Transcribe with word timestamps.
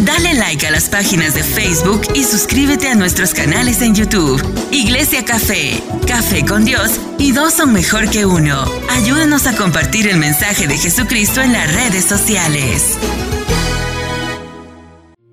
Dale 0.00 0.34
like 0.34 0.64
a 0.64 0.70
las 0.70 0.88
páginas 0.88 1.34
de 1.34 1.42
Facebook 1.42 2.02
y 2.14 2.22
suscríbete 2.22 2.86
a 2.86 2.94
nuestros 2.94 3.34
canales 3.34 3.82
en 3.82 3.96
YouTube. 3.96 4.40
Iglesia 4.70 5.24
Café, 5.24 5.82
Café 6.06 6.46
con 6.46 6.64
Dios 6.64 7.00
y 7.18 7.32
dos 7.32 7.54
son 7.54 7.72
mejor 7.72 8.08
que 8.08 8.24
uno. 8.24 8.62
Ayúdanos 8.90 9.48
a 9.48 9.56
compartir 9.56 10.06
el 10.06 10.16
mensaje 10.18 10.68
de 10.68 10.76
Jesucristo 10.76 11.42
en 11.42 11.52
las 11.52 11.74
redes 11.74 12.04
sociales. 12.04 12.96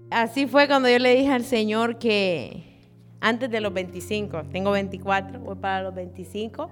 Así 0.10 0.48
fue 0.48 0.68
cuando 0.68 0.90
yo 0.90 0.98
le 0.98 1.16
dije 1.16 1.32
al 1.32 1.46
Señor 1.46 2.00
que 2.00 2.64
antes 3.22 3.52
de 3.52 3.62
los 3.62 3.72
25, 3.72 4.46
tengo 4.52 4.72
24, 4.72 5.42
voy 5.42 5.58
para 5.58 5.84
los 5.84 5.94
25. 5.94 6.72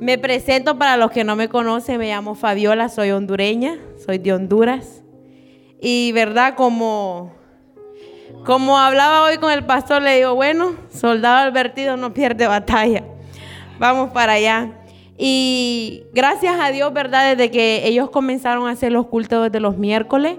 Me 0.00 0.18
presento 0.18 0.76
para 0.76 0.96
los 0.96 1.12
que 1.12 1.22
no 1.22 1.36
me 1.36 1.48
conocen, 1.48 1.98
me 1.98 2.08
llamo 2.08 2.34
Fabiola, 2.34 2.88
soy 2.88 3.12
hondureña, 3.12 3.78
soy 4.04 4.18
de 4.18 4.32
Honduras. 4.32 4.99
Y 5.80 6.12
verdad, 6.12 6.54
como, 6.54 7.32
como 8.44 8.78
hablaba 8.78 9.22
hoy 9.22 9.38
con 9.38 9.50
el 9.50 9.64
pastor, 9.64 10.02
le 10.02 10.16
digo, 10.16 10.34
bueno, 10.34 10.74
soldado 10.90 11.48
advertido 11.48 11.96
no 11.96 12.12
pierde 12.12 12.46
batalla. 12.46 13.04
Vamos 13.78 14.10
para 14.10 14.34
allá. 14.34 14.72
Y 15.16 16.04
gracias 16.12 16.56
a 16.60 16.70
Dios, 16.70 16.92
¿verdad? 16.92 17.36
Desde 17.36 17.50
que 17.50 17.86
ellos 17.86 18.10
comenzaron 18.10 18.68
a 18.68 18.72
hacer 18.72 18.92
los 18.92 19.06
cultos 19.06 19.44
desde 19.44 19.60
los 19.60 19.76
miércoles, 19.76 20.38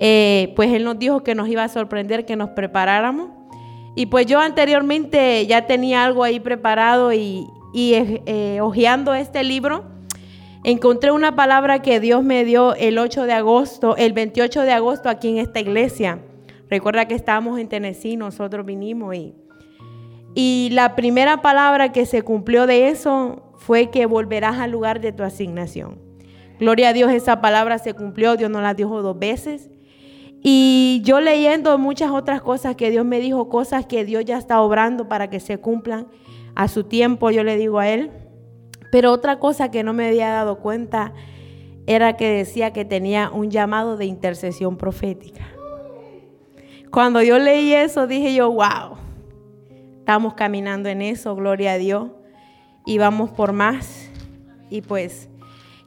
eh, 0.00 0.52
pues 0.56 0.72
Él 0.72 0.84
nos 0.84 0.98
dijo 0.98 1.22
que 1.22 1.34
nos 1.34 1.48
iba 1.48 1.64
a 1.64 1.68
sorprender, 1.68 2.24
que 2.24 2.36
nos 2.36 2.50
preparáramos. 2.50 3.30
Y 3.96 4.06
pues 4.06 4.26
yo 4.26 4.40
anteriormente 4.40 5.46
ya 5.46 5.66
tenía 5.66 6.04
algo 6.04 6.24
ahí 6.24 6.40
preparado 6.40 7.12
y, 7.12 7.46
y 7.72 7.94
eh, 7.94 8.60
hojeando 8.60 9.14
este 9.14 9.44
libro, 9.44 9.84
encontré 10.64 11.12
una 11.12 11.36
palabra 11.36 11.82
que 11.82 12.00
Dios 12.00 12.24
me 12.24 12.44
dio 12.44 12.74
el 12.74 12.98
8 12.98 13.26
de 13.26 13.32
agosto, 13.34 13.96
el 13.96 14.14
28 14.14 14.62
de 14.62 14.72
agosto 14.72 15.08
aquí 15.08 15.28
en 15.28 15.38
esta 15.38 15.60
iglesia. 15.60 16.20
Recuerda 16.68 17.06
que 17.06 17.14
estábamos 17.14 17.60
en 17.60 17.68
Tennessee, 17.68 18.16
nosotros 18.16 18.64
vinimos 18.64 19.14
y, 19.14 19.34
y 20.34 20.70
la 20.72 20.96
primera 20.96 21.42
palabra 21.42 21.92
que 21.92 22.06
se 22.06 22.22
cumplió 22.22 22.66
de 22.66 22.88
eso 22.88 23.52
fue 23.58 23.90
que 23.90 24.06
volverás 24.06 24.58
al 24.58 24.70
lugar 24.70 25.00
de 25.00 25.12
tu 25.12 25.22
asignación. 25.22 25.98
Gloria 26.58 26.88
a 26.88 26.92
Dios, 26.94 27.12
esa 27.12 27.40
palabra 27.40 27.78
se 27.78 27.92
cumplió, 27.92 28.36
Dios 28.36 28.50
nos 28.50 28.62
la 28.62 28.74
dijo 28.74 29.02
dos 29.02 29.18
veces. 29.18 29.70
Y 30.42 31.02
yo 31.04 31.20
leyendo 31.20 31.76
muchas 31.78 32.10
otras 32.10 32.40
cosas 32.40 32.76
que 32.76 32.90
Dios 32.90 33.04
me 33.04 33.20
dijo, 33.20 33.48
cosas 33.48 33.86
que 33.86 34.04
Dios 34.04 34.24
ya 34.24 34.38
está 34.38 34.60
obrando 34.60 35.08
para 35.08 35.28
que 35.28 35.40
se 35.40 35.58
cumplan 35.58 36.06
a 36.54 36.68
su 36.68 36.84
tiempo, 36.84 37.30
yo 37.30 37.44
le 37.44 37.56
digo 37.56 37.78
a 37.78 37.88
Él. 37.88 38.10
Pero 38.94 39.10
otra 39.10 39.40
cosa 39.40 39.72
que 39.72 39.82
no 39.82 39.92
me 39.92 40.06
había 40.06 40.28
dado 40.28 40.60
cuenta 40.60 41.14
era 41.88 42.16
que 42.16 42.28
decía 42.28 42.72
que 42.72 42.84
tenía 42.84 43.28
un 43.28 43.50
llamado 43.50 43.96
de 43.96 44.04
intercesión 44.04 44.76
profética. 44.76 45.48
Cuando 46.92 47.20
yo 47.20 47.40
leí 47.40 47.72
eso, 47.72 48.06
dije 48.06 48.32
yo, 48.36 48.52
wow, 48.52 48.96
estamos 49.98 50.34
caminando 50.34 50.88
en 50.88 51.02
eso, 51.02 51.34
gloria 51.34 51.72
a 51.72 51.78
Dios, 51.78 52.12
y 52.86 52.98
vamos 52.98 53.30
por 53.30 53.52
más. 53.52 54.08
Y 54.70 54.80
pues 54.82 55.28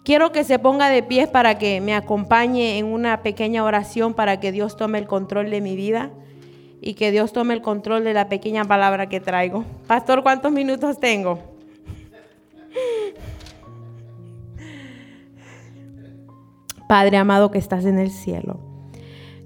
Quiero 0.04 0.34
que 0.34 0.44
se 0.44 0.60
ponga 0.60 0.90
de 0.90 1.02
pie 1.02 1.28
para 1.28 1.58
que 1.58 1.80
me 1.80 1.96
acompañe 1.96 2.78
en 2.78 2.88
una 2.88 3.24
pequeña 3.24 3.64
oración 3.64 4.16
para 4.16 4.42
que 4.42 4.52
Dios 4.52 4.76
tome 4.76 5.00
el 5.00 5.08
control 5.08 5.50
de 5.50 5.62
mi 5.62 5.78
vida 5.78 6.12
y 6.82 6.96
que 6.96 7.12
Dios 7.12 7.32
tome 7.32 7.54
el 7.54 7.62
control 7.62 8.04
de 8.04 8.14
la 8.14 8.28
pequeña 8.28 8.66
palabra 8.66 9.08
que 9.08 9.22
traigo. 9.22 9.64
Pastor, 9.88 10.24
¿cuántos 10.24 10.52
minutos 10.52 11.00
tengo? 11.00 11.57
Padre 16.88 17.18
amado 17.18 17.52
que 17.52 17.58
estás 17.58 17.86
en 17.86 18.00
el 18.00 18.12
cielo. 18.12 18.60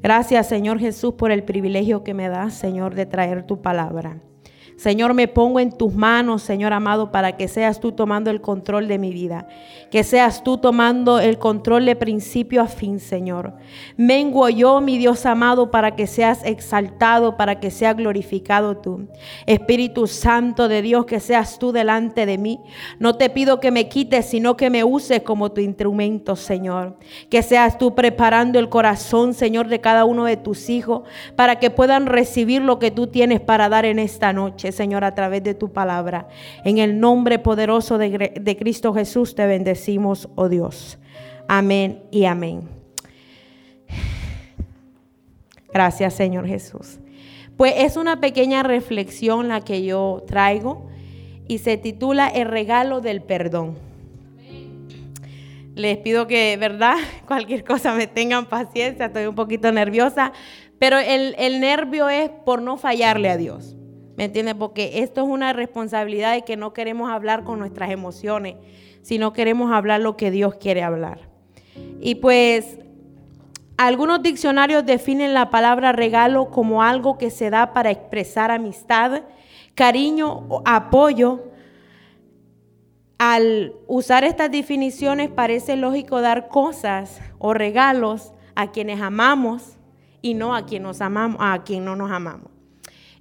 Gracias 0.01 0.47
Señor 0.47 0.79
Jesús 0.79 1.13
por 1.15 1.31
el 1.31 1.43
privilegio 1.43 2.03
que 2.03 2.13
me 2.13 2.29
das, 2.29 2.53
Señor, 2.53 2.95
de 2.95 3.05
traer 3.05 3.45
tu 3.45 3.61
palabra. 3.61 4.21
Señor, 4.81 5.13
me 5.13 5.27
pongo 5.27 5.59
en 5.59 5.71
tus 5.71 5.93
manos, 5.93 6.41
Señor 6.41 6.73
amado, 6.73 7.11
para 7.11 7.37
que 7.37 7.47
seas 7.47 7.79
tú 7.79 7.91
tomando 7.91 8.31
el 8.31 8.41
control 8.41 8.87
de 8.87 8.97
mi 8.97 9.13
vida. 9.13 9.47
Que 9.91 10.03
seas 10.03 10.43
tú 10.43 10.57
tomando 10.57 11.19
el 11.19 11.37
control 11.37 11.85
de 11.85 11.95
principio 11.95 12.63
a 12.63 12.67
fin, 12.67 12.99
Señor. 12.99 13.53
Mengo 13.95 14.49
yo, 14.49 14.81
mi 14.81 14.97
Dios 14.97 15.27
amado, 15.27 15.69
para 15.69 15.95
que 15.95 16.07
seas 16.07 16.43
exaltado, 16.43 17.37
para 17.37 17.59
que 17.59 17.69
sea 17.69 17.93
glorificado 17.93 18.75
tú. 18.77 19.07
Espíritu 19.45 20.07
Santo 20.07 20.67
de 20.67 20.81
Dios, 20.81 21.05
que 21.05 21.19
seas 21.19 21.59
tú 21.59 21.71
delante 21.71 22.25
de 22.25 22.39
mí. 22.39 22.59
No 22.97 23.17
te 23.17 23.29
pido 23.29 23.59
que 23.59 23.69
me 23.69 23.87
quites, 23.87 24.25
sino 24.25 24.57
que 24.57 24.71
me 24.71 24.83
uses 24.83 25.21
como 25.21 25.51
tu 25.51 25.61
instrumento, 25.61 26.35
Señor. 26.35 26.97
Que 27.29 27.43
seas 27.43 27.77
tú 27.77 27.93
preparando 27.93 28.57
el 28.57 28.69
corazón, 28.69 29.35
Señor, 29.35 29.67
de 29.67 29.79
cada 29.79 30.05
uno 30.05 30.25
de 30.25 30.37
tus 30.37 30.71
hijos, 30.71 31.03
para 31.35 31.59
que 31.59 31.69
puedan 31.69 32.07
recibir 32.07 32.63
lo 32.63 32.79
que 32.79 32.89
tú 32.89 33.05
tienes 33.05 33.41
para 33.41 33.69
dar 33.69 33.85
en 33.85 33.99
esta 33.99 34.33
noche. 34.33 34.70
Señor, 34.71 35.03
a 35.03 35.15
través 35.15 35.43
de 35.43 35.53
tu 35.53 35.71
palabra. 35.71 36.27
En 36.63 36.77
el 36.77 36.99
nombre 36.99 37.39
poderoso 37.39 37.97
de, 37.97 38.31
de 38.39 38.57
Cristo 38.57 38.93
Jesús 38.93 39.35
te 39.35 39.45
bendecimos, 39.45 40.29
oh 40.35 40.49
Dios. 40.49 40.97
Amén 41.47 42.03
y 42.11 42.25
amén. 42.25 42.69
Gracias, 45.73 46.13
Señor 46.13 46.47
Jesús. 46.47 46.99
Pues 47.57 47.73
es 47.77 47.95
una 47.95 48.19
pequeña 48.19 48.63
reflexión 48.63 49.47
la 49.47 49.61
que 49.61 49.83
yo 49.83 50.23
traigo 50.27 50.89
y 51.47 51.59
se 51.59 51.77
titula 51.77 52.27
El 52.27 52.47
regalo 52.47 53.01
del 53.01 53.21
perdón. 53.21 53.77
Les 55.75 55.97
pido 55.97 56.27
que, 56.27 56.57
¿verdad? 56.57 56.95
Cualquier 57.27 57.63
cosa 57.63 57.93
me 57.93 58.07
tengan 58.07 58.45
paciencia, 58.47 59.05
estoy 59.07 59.25
un 59.25 59.35
poquito 59.35 59.71
nerviosa, 59.71 60.33
pero 60.79 60.97
el, 60.97 61.35
el 61.37 61.59
nervio 61.59 62.09
es 62.09 62.29
por 62.45 62.61
no 62.61 62.77
fallarle 62.77 63.29
a 63.29 63.37
Dios. 63.37 63.75
¿Me 64.21 64.25
entiendes? 64.25 64.53
Porque 64.53 64.99
esto 65.01 65.23
es 65.23 65.27
una 65.27 65.51
responsabilidad 65.51 66.35
de 66.35 66.43
que 66.43 66.55
no 66.55 66.73
queremos 66.73 67.09
hablar 67.09 67.43
con 67.43 67.57
nuestras 67.57 67.89
emociones, 67.89 68.53
sino 69.01 69.33
queremos 69.33 69.71
hablar 69.71 69.99
lo 69.99 70.15
que 70.15 70.29
Dios 70.29 70.53
quiere 70.53 70.83
hablar. 70.83 71.27
Y 71.99 72.13
pues 72.13 72.77
algunos 73.77 74.21
diccionarios 74.21 74.85
definen 74.85 75.33
la 75.33 75.49
palabra 75.49 75.91
regalo 75.91 76.51
como 76.51 76.83
algo 76.83 77.17
que 77.17 77.31
se 77.31 77.49
da 77.49 77.73
para 77.73 77.89
expresar 77.89 78.51
amistad, 78.51 79.23
cariño 79.73 80.45
o 80.49 80.61
apoyo. 80.65 81.45
Al 83.17 83.73
usar 83.87 84.23
estas 84.23 84.51
definiciones 84.51 85.31
parece 85.31 85.77
lógico 85.77 86.21
dar 86.21 86.47
cosas 86.47 87.19
o 87.39 87.55
regalos 87.55 88.33
a 88.53 88.69
quienes 88.69 89.01
amamos 89.01 89.79
y 90.21 90.35
no 90.35 90.53
a 90.53 90.67
quien 90.67 90.85
amamos, 90.85 91.37
a 91.39 91.63
quien 91.63 91.83
no 91.83 91.95
nos 91.95 92.11
amamos. 92.11 92.50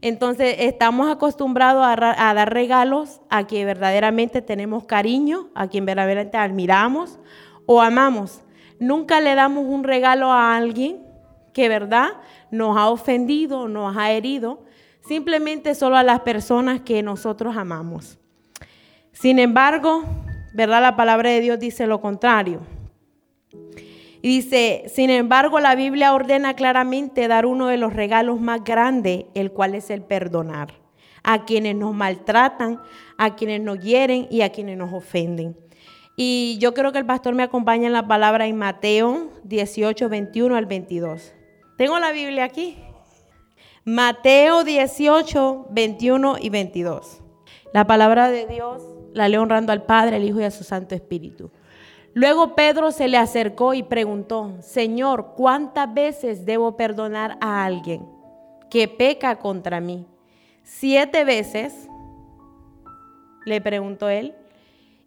Entonces 0.02 0.56
estamos 0.60 1.10
acostumbrados 1.10 1.84
a, 1.86 2.34
dar 2.34 2.52
regalos 2.52 3.20
a 3.28 3.46
quien 3.46 3.66
verdaderamente 3.66 4.40
tenemos 4.40 4.84
cariño, 4.84 5.50
a 5.54 5.68
quien 5.68 5.84
verdaderamente 5.84 6.38
admiramos 6.38 7.18
o 7.66 7.82
amamos. 7.82 8.40
Nunca 8.78 9.20
le 9.20 9.34
damos 9.34 9.66
un 9.66 9.84
regalo 9.84 10.32
a 10.32 10.56
alguien 10.56 11.06
que 11.52 11.68
verdad 11.68 12.08
nos 12.50 12.78
ha 12.78 12.88
ofendido, 12.88 13.68
nos 13.68 13.94
ha 13.96 14.10
herido, 14.12 14.64
simplemente 15.06 15.74
solo 15.74 15.96
a 15.96 16.02
las 16.02 16.20
personas 16.20 16.80
que 16.80 17.02
nosotros 17.02 17.56
amamos. 17.56 18.18
Sin 19.12 19.38
embargo, 19.38 20.04
verdad 20.54 20.80
la 20.80 20.96
palabra 20.96 21.30
de 21.30 21.40
Dios 21.40 21.58
dice 21.58 21.86
lo 21.86 22.00
contrario. 22.00 22.60
Y 24.22 24.28
dice, 24.28 24.84
sin 24.94 25.10
embargo, 25.10 25.60
la 25.60 25.74
Biblia 25.74 26.12
ordena 26.12 26.54
claramente 26.54 27.28
dar 27.28 27.46
uno 27.46 27.68
de 27.68 27.76
los 27.76 27.92
regalos 27.92 28.40
más 28.40 28.64
grandes, 28.64 29.24
el 29.34 29.52
cual 29.52 29.74
es 29.74 29.90
el 29.90 30.02
perdonar 30.02 30.74
a 31.22 31.44
quienes 31.44 31.76
nos 31.76 31.94
maltratan, 31.94 32.80
a 33.18 33.36
quienes 33.36 33.60
nos 33.60 33.80
hieren 33.80 34.26
y 34.30 34.42
a 34.42 34.50
quienes 34.50 34.78
nos 34.78 34.92
ofenden. 34.92 35.56
Y 36.16 36.58
yo 36.60 36.74
creo 36.74 36.92
que 36.92 36.98
el 36.98 37.06
pastor 37.06 37.34
me 37.34 37.42
acompaña 37.42 37.86
en 37.86 37.92
la 37.92 38.06
palabra 38.06 38.46
en 38.46 38.56
Mateo 38.56 39.30
18, 39.44 40.08
21 40.08 40.56
al 40.56 40.66
22. 40.66 41.32
Tengo 41.76 41.98
la 41.98 42.12
Biblia 42.12 42.44
aquí. 42.44 42.78
Mateo 43.84 44.64
18, 44.64 45.68
21 45.70 46.36
y 46.40 46.50
22. 46.50 47.22
La 47.72 47.86
palabra 47.86 48.30
de 48.30 48.46
Dios 48.46 48.82
la 49.12 49.28
leo 49.28 49.42
honrando 49.42 49.72
al 49.72 49.84
Padre, 49.84 50.16
al 50.16 50.24
Hijo 50.24 50.40
y 50.40 50.44
a 50.44 50.50
su 50.50 50.64
Santo 50.64 50.94
Espíritu. 50.94 51.50
Luego 52.12 52.54
Pedro 52.54 52.90
se 52.90 53.08
le 53.08 53.16
acercó 53.16 53.72
y 53.74 53.82
preguntó, 53.82 54.56
Señor, 54.60 55.34
¿cuántas 55.36 55.92
veces 55.92 56.44
debo 56.44 56.76
perdonar 56.76 57.38
a 57.40 57.64
alguien 57.64 58.06
que 58.68 58.88
peca 58.88 59.38
contra 59.38 59.80
mí? 59.80 60.06
¿Siete 60.64 61.24
veces? 61.24 61.88
Le 63.44 63.60
preguntó 63.60 64.08
él. 64.08 64.34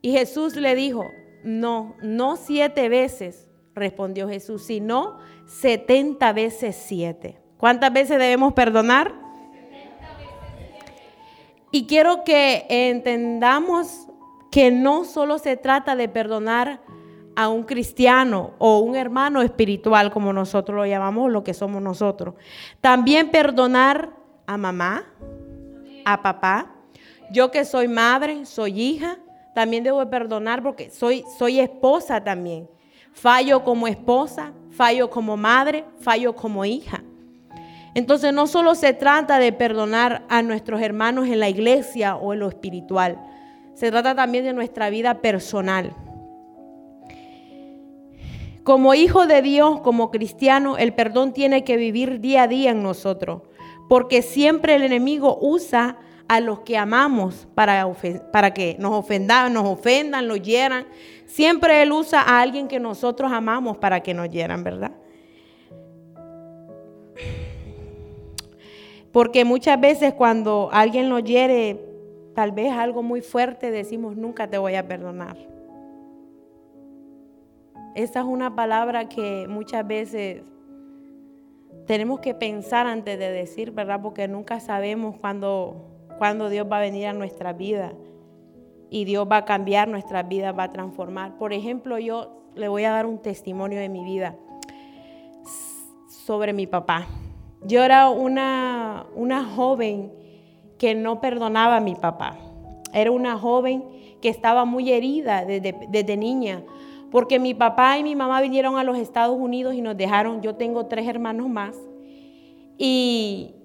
Y 0.01 0.11
Jesús 0.11 0.55
le 0.55 0.75
dijo, 0.75 1.05
no, 1.43 1.95
no 2.01 2.37
siete 2.37 2.87
veces, 2.89 3.49
respondió 3.75 4.29
Jesús, 4.29 4.63
sino 4.63 5.17
setenta 5.45 6.31
veces 6.31 6.75
siete. 6.75 7.39
¿Cuántas 7.57 7.91
veces 7.91 8.17
debemos 8.17 8.53
perdonar? 8.53 9.13
Y 11.71 11.87
quiero 11.87 12.23
que 12.23 12.65
entendamos 12.69 14.07
que 14.53 14.69
no 14.69 15.03
solo 15.03 15.39
se 15.39 15.57
trata 15.57 15.95
de 15.95 16.07
perdonar 16.07 16.79
a 17.35 17.49
un 17.49 17.63
cristiano 17.63 18.51
o 18.59 18.77
un 18.81 18.95
hermano 18.95 19.41
espiritual, 19.41 20.11
como 20.11 20.31
nosotros 20.31 20.75
lo 20.75 20.85
llamamos, 20.85 21.31
lo 21.31 21.43
que 21.43 21.55
somos 21.55 21.81
nosotros. 21.81 22.35
También 22.79 23.31
perdonar 23.31 24.11
a 24.45 24.55
mamá, 24.55 25.05
a 26.05 26.21
papá. 26.21 26.71
Yo 27.31 27.49
que 27.49 27.65
soy 27.65 27.87
madre, 27.87 28.45
soy 28.45 28.79
hija, 28.79 29.17
también 29.55 29.83
debo 29.83 30.07
perdonar 30.07 30.61
porque 30.61 30.91
soy, 30.91 31.25
soy 31.39 31.59
esposa 31.59 32.23
también. 32.23 32.69
Fallo 33.11 33.63
como 33.63 33.87
esposa, 33.87 34.53
fallo 34.69 35.09
como 35.09 35.35
madre, 35.35 35.83
fallo 35.99 36.35
como 36.35 36.63
hija. 36.63 37.01
Entonces 37.95 38.31
no 38.31 38.45
solo 38.45 38.75
se 38.75 38.93
trata 38.93 39.39
de 39.39 39.51
perdonar 39.51 40.21
a 40.29 40.43
nuestros 40.43 40.79
hermanos 40.79 41.27
en 41.27 41.39
la 41.39 41.49
iglesia 41.49 42.17
o 42.17 42.33
en 42.33 42.39
lo 42.39 42.49
espiritual, 42.49 43.17
se 43.73 43.89
trata 43.89 44.15
también 44.15 44.45
de 44.45 44.53
nuestra 44.53 44.89
vida 44.89 45.21
personal. 45.21 45.95
Como 48.63 48.93
hijo 48.93 49.27
de 49.27 49.41
Dios, 49.41 49.81
como 49.81 50.09
cristiano, 50.09 50.77
el 50.77 50.93
perdón 50.93 51.33
tiene 51.33 51.63
que 51.63 51.75
vivir 51.75 52.21
día 52.21 52.43
a 52.43 52.47
día 52.47 52.71
en 52.71 52.81
nosotros, 52.81 53.41
porque 53.89 54.21
siempre 54.21 54.75
el 54.75 54.83
enemigo 54.83 55.37
usa 55.41 55.97
a 56.29 56.39
los 56.39 56.61
que 56.61 56.77
amamos 56.77 57.47
para, 57.53 57.85
para 58.31 58.53
que 58.53 58.77
nos 58.79 58.93
ofendan, 58.93 59.53
nos 59.53 59.65
ofendan, 59.65 60.27
nos 60.27 60.41
hieran. 60.41 60.85
Siempre 61.25 61.81
Él 61.81 61.91
usa 61.91 62.21
a 62.21 62.41
alguien 62.41 62.67
que 62.67 62.79
nosotros 62.79 63.31
amamos 63.31 63.77
para 63.77 64.01
que 64.01 64.13
nos 64.13 64.29
hieran, 64.29 64.63
¿verdad? 64.63 64.91
Porque 69.11 69.45
muchas 69.45 69.79
veces 69.79 70.13
cuando 70.13 70.69
alguien 70.71 71.09
nos 71.09 71.23
hiere, 71.23 71.92
tal 72.33 72.51
vez 72.51 72.71
algo 72.71 73.03
muy 73.03 73.21
fuerte, 73.21 73.71
decimos, 73.71 74.15
nunca 74.15 74.49
te 74.49 74.57
voy 74.57 74.75
a 74.75 74.87
perdonar. 74.87 75.37
Esa 77.95 78.21
es 78.21 78.25
una 78.25 78.55
palabra 78.55 79.07
que 79.07 79.47
muchas 79.47 79.85
veces 79.85 80.41
tenemos 81.85 82.21
que 82.21 82.33
pensar 82.33 82.87
antes 82.87 83.19
de 83.19 83.31
decir, 83.31 83.71
¿verdad? 83.71 84.01
Porque 84.01 84.27
nunca 84.27 84.59
sabemos 84.59 85.17
cuándo, 85.19 85.89
Dios 86.49 86.67
va 86.71 86.77
a 86.77 86.81
venir 86.81 87.07
a 87.07 87.13
nuestra 87.13 87.53
vida 87.53 87.93
y 88.89 89.05
Dios 89.05 89.27
va 89.29 89.37
a 89.37 89.45
cambiar 89.45 89.87
nuestra 89.87 90.23
vida, 90.23 90.51
va 90.51 90.63
a 90.63 90.71
transformar. 90.71 91.37
Por 91.37 91.53
ejemplo, 91.53 91.99
yo 91.99 92.49
le 92.55 92.67
voy 92.67 92.83
a 92.85 92.91
dar 92.91 93.05
un 93.05 93.19
testimonio 93.19 93.79
de 93.79 93.89
mi 93.89 94.03
vida 94.03 94.35
sobre 96.07 96.53
mi 96.53 96.65
papá. 96.65 97.07
Yo 97.65 97.83
era 97.83 98.09
una, 98.09 99.05
una 99.15 99.43
joven 99.43 100.11
que 100.83 100.95
no 100.95 101.21
perdonaba 101.21 101.77
a 101.77 101.79
mi 101.79 101.95
papá. 101.95 102.35
Era 102.91 103.09
una 103.09 103.37
joven 103.37 103.85
que 104.21 104.27
estaba 104.27 104.65
muy 104.65 104.91
herida 104.91 105.45
desde, 105.45 106.17
niña, 106.17 106.61
porque 107.09 107.39
mi 107.39 107.53
papá 107.53 107.97
y 107.97 108.03
mi 108.03 108.17
mamá 108.17 108.41
vinieron 108.41 108.75
a 108.75 108.83
los 108.83 108.97
Estados 108.97 109.39
Unidos 109.39 109.75
y 109.75 109.81
nos 109.81 109.95
dejaron, 109.95 110.41
yo 110.41 110.55
tengo 110.55 110.87
tres 110.87 111.07
hermanos 111.07 111.47
más, 111.47 111.77
y 112.77 113.55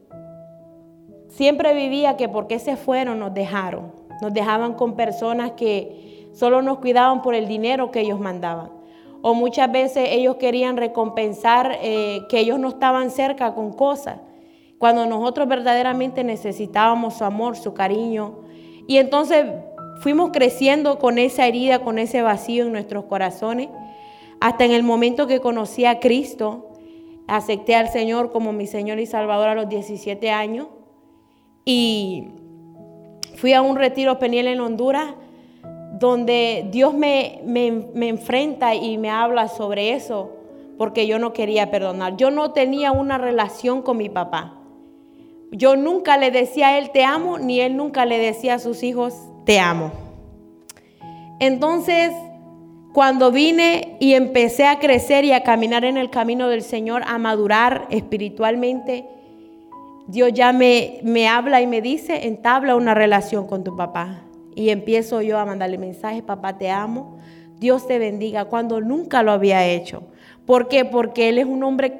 siempre 1.26 1.74
vivía 1.74 2.16
que 2.16 2.28
porque 2.28 2.60
se 2.60 2.76
fueron 2.76 3.18
nos 3.18 3.34
dejaron, 3.34 3.90
nos 4.22 4.32
dejaban 4.32 4.74
con 4.74 4.94
personas 4.94 5.50
que 5.56 6.28
solo 6.34 6.62
nos 6.62 6.78
cuidaban 6.78 7.22
por 7.22 7.34
el 7.34 7.48
dinero 7.48 7.90
que 7.90 8.02
ellos 8.02 8.20
mandaban. 8.20 8.70
O 9.22 9.34
muchas 9.34 9.72
veces 9.72 10.10
ellos 10.12 10.36
querían 10.36 10.76
recompensar 10.76 11.78
eh, 11.82 12.20
que 12.28 12.38
ellos 12.38 12.60
no 12.60 12.68
estaban 12.68 13.10
cerca 13.10 13.56
con 13.56 13.72
cosas, 13.72 14.20
cuando 14.78 15.06
nosotros 15.06 15.48
verdaderamente 15.48 16.24
necesitábamos 16.24 17.14
su 17.14 17.24
amor, 17.24 17.56
su 17.56 17.74
cariño. 17.74 18.40
Y 18.86 18.98
entonces 18.98 19.46
fuimos 20.00 20.30
creciendo 20.32 20.98
con 20.98 21.18
esa 21.18 21.46
herida, 21.46 21.80
con 21.80 21.98
ese 21.98 22.22
vacío 22.22 22.66
en 22.66 22.72
nuestros 22.72 23.04
corazones, 23.04 23.68
hasta 24.40 24.64
en 24.64 24.72
el 24.72 24.82
momento 24.82 25.26
que 25.26 25.40
conocí 25.40 25.84
a 25.84 25.98
Cristo, 25.98 26.70
acepté 27.26 27.74
al 27.74 27.88
Señor 27.88 28.30
como 28.30 28.52
mi 28.52 28.66
Señor 28.66 29.00
y 29.00 29.06
Salvador 29.06 29.48
a 29.48 29.54
los 29.54 29.68
17 29.68 30.30
años 30.30 30.68
y 31.64 32.28
fui 33.36 33.52
a 33.52 33.60
un 33.60 33.76
retiro 33.76 34.18
peniel 34.18 34.46
en 34.48 34.60
Honduras 34.60 35.14
donde 35.98 36.66
Dios 36.70 36.94
me, 36.94 37.40
me, 37.44 38.08
enfrenta 38.08 38.74
y 38.74 38.98
me 38.98 39.10
habla 39.10 39.48
sobre 39.48 39.92
eso, 39.92 40.30
porque 40.76 41.06
yo 41.06 41.18
no 41.18 41.32
quería 41.32 41.70
perdonar. 41.70 42.16
Yo 42.16 42.30
no 42.30 42.52
tenía 42.52 42.92
una 42.92 43.18
relación 43.18 43.82
con 43.82 43.96
mi 43.96 44.08
papá. 44.08 44.57
Yo 45.50 45.76
nunca 45.76 46.16
le 46.18 46.30
decía 46.30 46.68
a 46.68 46.78
él 46.78 46.90
te 46.90 47.04
amo, 47.04 47.38
ni 47.38 47.60
él 47.60 47.76
nunca 47.76 48.04
le 48.04 48.18
decía 48.18 48.54
a 48.54 48.58
sus 48.58 48.82
hijos 48.82 49.14
te 49.44 49.58
amo. 49.60 49.92
Entonces, 51.40 52.12
cuando 52.92 53.30
vine 53.30 53.96
y 54.00 54.14
empecé 54.14 54.66
a 54.66 54.78
crecer 54.78 55.24
y 55.24 55.32
a 55.32 55.42
caminar 55.42 55.84
en 55.84 55.96
el 55.96 56.10
camino 56.10 56.48
del 56.48 56.62
Señor, 56.62 57.02
a 57.06 57.18
madurar 57.18 57.86
espiritualmente, 57.90 59.06
Dios 60.08 60.32
ya 60.32 60.52
me, 60.52 61.00
me 61.02 61.28
habla 61.28 61.60
y 61.60 61.66
me 61.66 61.80
dice, 61.80 62.26
entabla 62.26 62.76
una 62.76 62.94
relación 62.94 63.46
con 63.46 63.62
tu 63.62 63.76
papá. 63.76 64.22
Y 64.54 64.70
empiezo 64.70 65.22
yo 65.22 65.38
a 65.38 65.44
mandarle 65.44 65.78
mensajes, 65.78 66.22
papá, 66.22 66.58
te 66.58 66.70
amo, 66.70 67.18
Dios 67.58 67.86
te 67.86 67.98
bendiga, 67.98 68.46
cuando 68.46 68.80
nunca 68.80 69.22
lo 69.22 69.32
había 69.32 69.66
hecho. 69.66 70.02
¿Por 70.44 70.68
qué? 70.68 70.84
Porque 70.84 71.28
él 71.28 71.38
es 71.38 71.46
un 71.46 71.62
hombre 71.62 71.96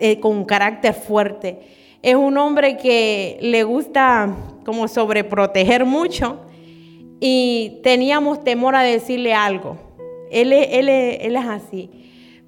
eh, 0.00 0.20
con 0.20 0.44
carácter 0.44 0.94
fuerte. 0.94 1.60
Es 2.04 2.16
un 2.16 2.36
hombre 2.36 2.76
que 2.76 3.38
le 3.40 3.62
gusta 3.62 4.36
como 4.66 4.88
sobreproteger 4.88 5.86
mucho 5.86 6.36
y 7.18 7.80
teníamos 7.82 8.44
temor 8.44 8.76
a 8.76 8.82
decirle 8.82 9.32
algo. 9.32 9.78
Él, 10.30 10.52
es 10.52 11.46
así. 11.46 11.88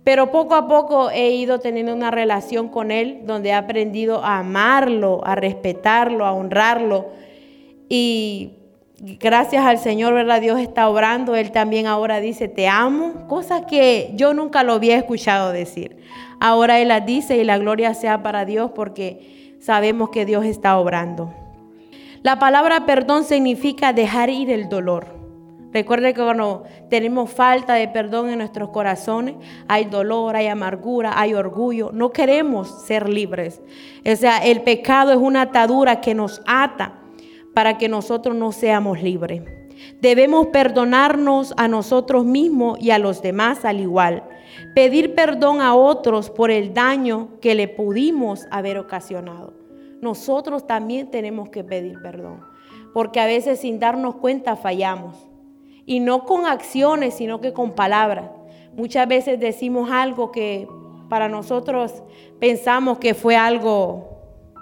Pero 0.04 0.30
poco 0.30 0.54
a 0.56 0.68
poco 0.68 1.08
he 1.08 1.30
ido 1.30 1.58
teniendo 1.58 1.94
una 1.94 2.10
relación 2.10 2.68
con 2.68 2.90
él 2.90 3.22
donde 3.24 3.48
he 3.48 3.54
aprendido 3.54 4.22
a 4.22 4.40
amarlo, 4.40 5.22
a 5.24 5.34
respetarlo, 5.36 6.26
a 6.26 6.34
honrarlo. 6.34 7.06
Y 7.88 8.58
gracias 8.98 9.64
al 9.64 9.78
Señor, 9.78 10.12
¿verdad? 10.12 10.42
Dios 10.42 10.60
está 10.60 10.86
obrando. 10.86 11.34
Él 11.34 11.50
también 11.50 11.86
ahora 11.86 12.20
dice, 12.20 12.46
te 12.48 12.68
amo. 12.68 13.26
Cosas 13.26 13.62
que 13.66 14.10
yo 14.16 14.34
nunca 14.34 14.64
lo 14.64 14.74
había 14.74 14.98
escuchado 14.98 15.50
decir. 15.50 15.96
Ahora 16.40 16.78
Él 16.78 16.88
las 16.88 17.06
dice 17.06 17.38
y 17.38 17.44
la 17.44 17.56
gloria 17.56 17.94
sea 17.94 18.22
para 18.22 18.44
Dios 18.44 18.72
porque 18.74 19.34
sabemos 19.58 20.10
que 20.10 20.24
Dios 20.24 20.44
está 20.44 20.78
obrando. 20.78 21.32
La 22.22 22.38
palabra 22.38 22.86
perdón 22.86 23.24
significa 23.24 23.92
dejar 23.92 24.30
ir 24.30 24.50
el 24.50 24.68
dolor. 24.68 25.16
Recuerde 25.72 26.14
que 26.14 26.22
cuando 26.22 26.64
tenemos 26.88 27.30
falta 27.30 27.74
de 27.74 27.86
perdón 27.88 28.30
en 28.30 28.38
nuestros 28.38 28.70
corazones, 28.70 29.34
hay 29.68 29.84
dolor, 29.84 30.34
hay 30.34 30.46
amargura, 30.46 31.12
hay 31.20 31.34
orgullo. 31.34 31.90
No 31.92 32.10
queremos 32.10 32.82
ser 32.86 33.08
libres. 33.08 33.60
O 34.10 34.16
sea, 34.16 34.38
el 34.38 34.62
pecado 34.62 35.12
es 35.12 35.18
una 35.18 35.42
atadura 35.42 36.00
que 36.00 36.14
nos 36.14 36.40
ata 36.46 36.94
para 37.52 37.76
que 37.78 37.88
nosotros 37.88 38.34
no 38.34 38.52
seamos 38.52 39.02
libres. 39.02 39.42
Debemos 40.00 40.46
perdonarnos 40.48 41.52
a 41.56 41.68
nosotros 41.68 42.24
mismos 42.24 42.78
y 42.80 42.90
a 42.90 42.98
los 42.98 43.22
demás 43.22 43.64
al 43.64 43.80
igual. 43.80 44.22
Pedir 44.76 45.14
perdón 45.14 45.62
a 45.62 45.74
otros 45.74 46.28
por 46.28 46.50
el 46.50 46.74
daño 46.74 47.40
que 47.40 47.54
le 47.54 47.66
pudimos 47.66 48.44
haber 48.50 48.76
ocasionado. 48.76 49.54
Nosotros 50.02 50.66
también 50.66 51.10
tenemos 51.10 51.48
que 51.48 51.64
pedir 51.64 51.98
perdón, 52.02 52.42
porque 52.92 53.18
a 53.18 53.24
veces 53.24 53.60
sin 53.60 53.78
darnos 53.78 54.16
cuenta 54.16 54.54
fallamos. 54.54 55.16
Y 55.86 56.00
no 56.00 56.26
con 56.26 56.44
acciones, 56.44 57.14
sino 57.14 57.40
que 57.40 57.54
con 57.54 57.70
palabras. 57.70 58.28
Muchas 58.76 59.08
veces 59.08 59.40
decimos 59.40 59.90
algo 59.90 60.30
que 60.30 60.68
para 61.08 61.30
nosotros 61.30 62.02
pensamos 62.38 62.98
que 62.98 63.14
fue 63.14 63.34
algo 63.34 64.10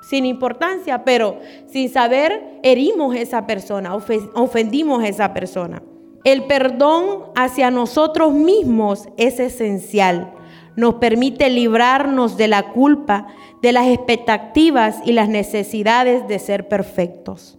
sin 0.09 0.27
importancia, 0.27 1.03
pero 1.03 1.41
sin 1.67 1.89
saber 1.89 2.61
herimos 2.63 3.17
a 3.17 3.19
esa 3.19 3.47
persona, 3.49 3.97
ofendimos 3.97 5.03
a 5.03 5.09
esa 5.09 5.35
persona. 5.35 5.83
El 6.25 6.45
perdón 6.45 7.25
hacia 7.35 7.71
nosotros 7.71 8.33
mismos 8.33 9.09
es 9.19 9.39
esencial. 9.39 10.33
Nos 10.75 10.95
permite 10.95 11.51
librarnos 11.51 12.39
de 12.39 12.49
la 12.49 12.73
culpa, 12.73 13.27
de 13.61 13.73
las 13.73 13.87
expectativas 13.89 15.01
y 15.05 15.13
las 15.13 15.29
necesidades 15.29 16.27
de 16.27 16.39
ser 16.39 16.67
perfectos. 16.69 17.59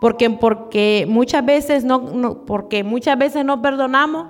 Porque, 0.00 0.28
porque, 0.28 1.06
muchas 1.08 1.44
veces 1.46 1.84
no, 1.84 2.44
porque 2.46 2.82
muchas 2.82 3.16
veces 3.16 3.44
no 3.44 3.62
perdonamos 3.62 4.26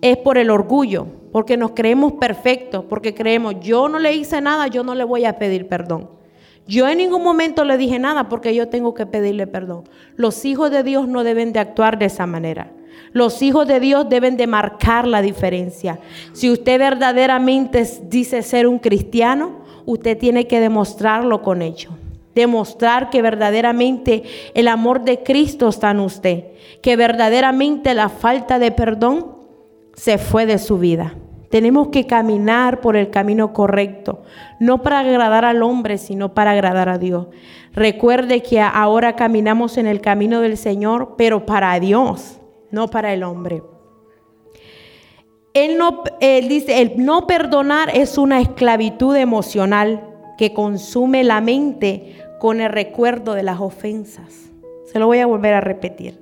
es 0.00 0.16
por 0.16 0.36
el 0.36 0.50
orgullo, 0.50 1.06
porque 1.30 1.56
nos 1.56 1.70
creemos 1.72 2.14
perfectos, 2.14 2.84
porque 2.88 3.14
creemos 3.14 3.54
yo 3.60 3.88
no 3.88 4.00
le 4.00 4.14
hice 4.14 4.40
nada, 4.40 4.66
yo 4.66 4.82
no 4.82 4.96
le 4.96 5.04
voy 5.04 5.26
a 5.26 5.38
pedir 5.38 5.68
perdón. 5.68 6.10
Yo 6.66 6.88
en 6.88 6.98
ningún 6.98 7.22
momento 7.22 7.64
le 7.64 7.76
dije 7.76 8.00
nada 8.00 8.28
porque 8.28 8.52
yo 8.54 8.68
tengo 8.68 8.94
que 8.94 9.06
pedirle 9.06 9.46
perdón. 9.46 9.84
Los 10.16 10.44
hijos 10.44 10.72
de 10.72 10.82
Dios 10.82 11.06
no 11.06 11.22
deben 11.22 11.52
de 11.52 11.60
actuar 11.60 11.98
de 11.98 12.06
esa 12.06 12.26
manera. 12.26 12.72
Los 13.12 13.42
hijos 13.42 13.66
de 13.66 13.80
Dios 13.80 14.08
deben 14.08 14.36
de 14.36 14.46
marcar 14.46 15.06
la 15.06 15.22
diferencia. 15.22 15.98
Si 16.32 16.50
usted 16.50 16.78
verdaderamente 16.78 17.86
dice 18.08 18.42
ser 18.42 18.66
un 18.66 18.78
cristiano, 18.78 19.62
usted 19.84 20.16
tiene 20.18 20.46
que 20.46 20.60
demostrarlo 20.60 21.42
con 21.42 21.62
hecho. 21.62 21.90
Demostrar 22.34 23.10
que 23.10 23.20
verdaderamente 23.20 24.22
el 24.54 24.68
amor 24.68 25.02
de 25.02 25.22
Cristo 25.22 25.68
está 25.68 25.90
en 25.90 26.00
usted. 26.00 26.44
Que 26.80 26.96
verdaderamente 26.96 27.92
la 27.92 28.08
falta 28.08 28.58
de 28.58 28.70
perdón 28.70 29.36
se 29.94 30.16
fue 30.16 30.46
de 30.46 30.58
su 30.58 30.78
vida. 30.78 31.14
Tenemos 31.50 31.88
que 31.88 32.06
caminar 32.06 32.80
por 32.80 32.96
el 32.96 33.10
camino 33.10 33.52
correcto, 33.52 34.22
no 34.58 34.80
para 34.80 35.00
agradar 35.00 35.44
al 35.44 35.62
hombre, 35.62 35.98
sino 35.98 36.32
para 36.32 36.52
agradar 36.52 36.88
a 36.88 36.96
Dios. 36.96 37.26
Recuerde 37.74 38.42
que 38.42 38.58
ahora 38.58 39.16
caminamos 39.16 39.76
en 39.76 39.86
el 39.86 40.00
camino 40.00 40.40
del 40.40 40.56
Señor, 40.56 41.14
pero 41.18 41.44
para 41.44 41.78
Dios, 41.78 42.40
no 42.72 42.88
para 42.88 43.12
el 43.12 43.22
hombre. 43.22 43.62
Él, 45.54 45.76
no, 45.76 46.02
él 46.20 46.48
dice, 46.48 46.80
el 46.80 47.04
no 47.04 47.26
perdonar 47.26 47.94
es 47.94 48.16
una 48.18 48.40
esclavitud 48.40 49.14
emocional 49.14 50.08
que 50.38 50.54
consume 50.54 51.22
la 51.22 51.40
mente 51.40 52.16
con 52.40 52.60
el 52.60 52.72
recuerdo 52.72 53.34
de 53.34 53.42
las 53.42 53.60
ofensas. 53.60 54.50
Se 54.90 54.98
lo 54.98 55.06
voy 55.06 55.18
a 55.18 55.26
volver 55.26 55.54
a 55.54 55.60
repetir. 55.60 56.18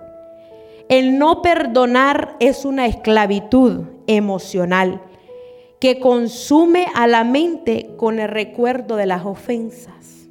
El 0.88 1.18
no 1.18 1.40
perdonar 1.40 2.34
es 2.40 2.64
una 2.64 2.86
esclavitud 2.86 3.84
emocional 4.08 5.00
que 5.78 6.00
consume 6.00 6.88
a 6.94 7.06
la 7.06 7.22
mente 7.22 7.90
con 7.96 8.18
el 8.18 8.28
recuerdo 8.28 8.96
de 8.96 9.06
las 9.06 9.24
ofensas. 9.24 10.28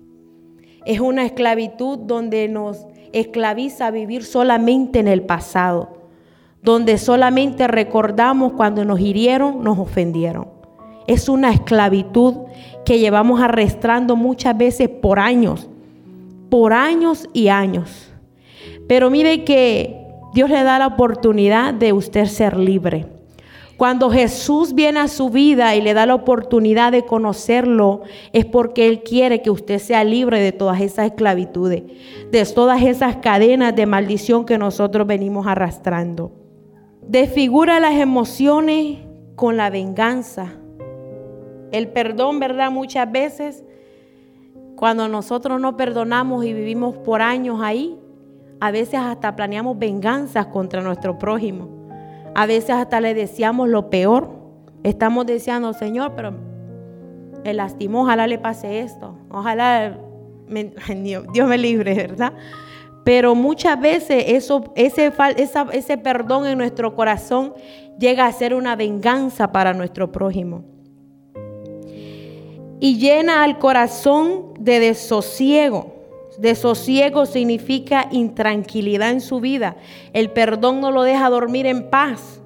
Es 0.85 0.99
una 0.99 1.25
esclavitud 1.25 1.97
donde 1.99 2.49
nos 2.49 2.85
esclaviza 3.13 3.87
a 3.87 3.91
vivir 3.91 4.25
solamente 4.25 4.99
en 4.99 5.07
el 5.07 5.21
pasado 5.23 5.98
donde 6.61 6.97
solamente 6.97 7.67
recordamos 7.67 8.53
cuando 8.53 8.83
nos 8.85 8.99
hirieron, 8.99 9.63
nos 9.63 9.79
ofendieron. 9.79 10.47
Es 11.07 11.29
una 11.29 11.51
esclavitud 11.51 12.35
que 12.85 12.99
llevamos 12.99 13.41
arrastrando 13.41 14.15
muchas 14.15 14.57
veces 14.57 14.89
por 14.89 15.19
años, 15.19 15.69
por 16.49 16.73
años 16.73 17.27
y 17.33 17.47
años. 17.47 18.11
Pero 18.87 19.09
mire 19.09 19.43
que 19.43 20.05
Dios 20.33 20.49
le 20.49 20.63
da 20.63 20.79
la 20.79 20.87
oportunidad 20.87 21.73
de 21.73 21.93
usted 21.93 22.25
ser 22.25 22.57
libre. 22.57 23.07
Cuando 23.77 24.11
Jesús 24.11 24.75
viene 24.75 24.99
a 24.99 25.07
su 25.07 25.29
vida 25.29 25.73
y 25.73 25.81
le 25.81 25.93
da 25.93 26.05
la 26.05 26.13
oportunidad 26.13 26.91
de 26.91 27.05
conocerlo, 27.05 28.01
es 28.33 28.45
porque 28.45 28.87
Él 28.87 29.03
quiere 29.03 29.41
que 29.41 29.49
usted 29.49 29.79
sea 29.79 30.03
libre 30.03 30.41
de 30.41 30.51
todas 30.51 30.81
esas 30.81 31.05
esclavitudes, 31.05 31.83
de 32.29 32.45
todas 32.53 32.81
esas 32.81 33.15
cadenas 33.17 33.73
de 33.73 33.85
maldición 33.85 34.45
que 34.45 34.57
nosotros 34.57 35.07
venimos 35.07 35.47
arrastrando 35.47 36.38
desfigura 37.09 37.79
las 37.79 37.95
emociones 37.95 38.99
con 39.35 39.57
la 39.57 39.71
venganza. 39.71 40.53
El 41.71 41.87
perdón, 41.87 42.39
¿verdad? 42.39 42.69
Muchas 42.69 43.11
veces, 43.11 43.63
cuando 44.75 45.07
nosotros 45.07 45.59
no 45.59 45.75
perdonamos 45.75 46.45
y 46.45 46.53
vivimos 46.53 46.95
por 46.97 47.23
años 47.23 47.61
ahí, 47.63 47.97
a 48.59 48.69
veces 48.69 48.99
hasta 48.99 49.35
planeamos 49.35 49.79
venganzas 49.79 50.45
contra 50.47 50.83
nuestro 50.83 51.17
prójimo. 51.17 51.89
A 52.35 52.45
veces 52.45 52.71
hasta 52.71 53.01
le 53.01 53.15
deseamos 53.15 53.69
lo 53.69 53.89
peor. 53.89 54.29
Estamos 54.83 55.25
deseando, 55.25 55.73
Señor, 55.73 56.13
pero 56.15 56.31
me 57.43 57.55
lastimó, 57.55 58.03
ojalá 58.03 58.27
le 58.27 58.37
pase 58.37 58.81
esto. 58.81 59.15
Ojalá, 59.31 59.97
Dios 61.33 61.47
me 61.47 61.57
libre, 61.57 61.95
¿verdad? 61.95 62.33
Pero 63.03 63.35
muchas 63.35 63.79
veces 63.79 64.25
eso, 64.27 64.71
ese, 64.75 65.11
ese 65.71 65.97
perdón 65.97 66.45
en 66.45 66.57
nuestro 66.57 66.95
corazón 66.95 67.53
llega 67.97 68.25
a 68.25 68.31
ser 68.31 68.53
una 68.53 68.75
venganza 68.75 69.51
para 69.51 69.73
nuestro 69.73 70.11
prójimo. 70.11 70.63
Y 72.79 72.97
llena 72.97 73.43
al 73.43 73.59
corazón 73.59 74.53
de 74.59 74.79
desosiego. 74.79 75.95
Desosiego 76.37 77.25
significa 77.25 78.07
intranquilidad 78.11 79.11
en 79.11 79.19
su 79.19 79.41
vida. 79.41 79.75
El 80.13 80.31
perdón 80.31 80.79
no 80.79 80.91
lo 80.91 81.03
deja 81.03 81.29
dormir 81.29 81.65
en 81.65 81.89
paz. 81.89 82.39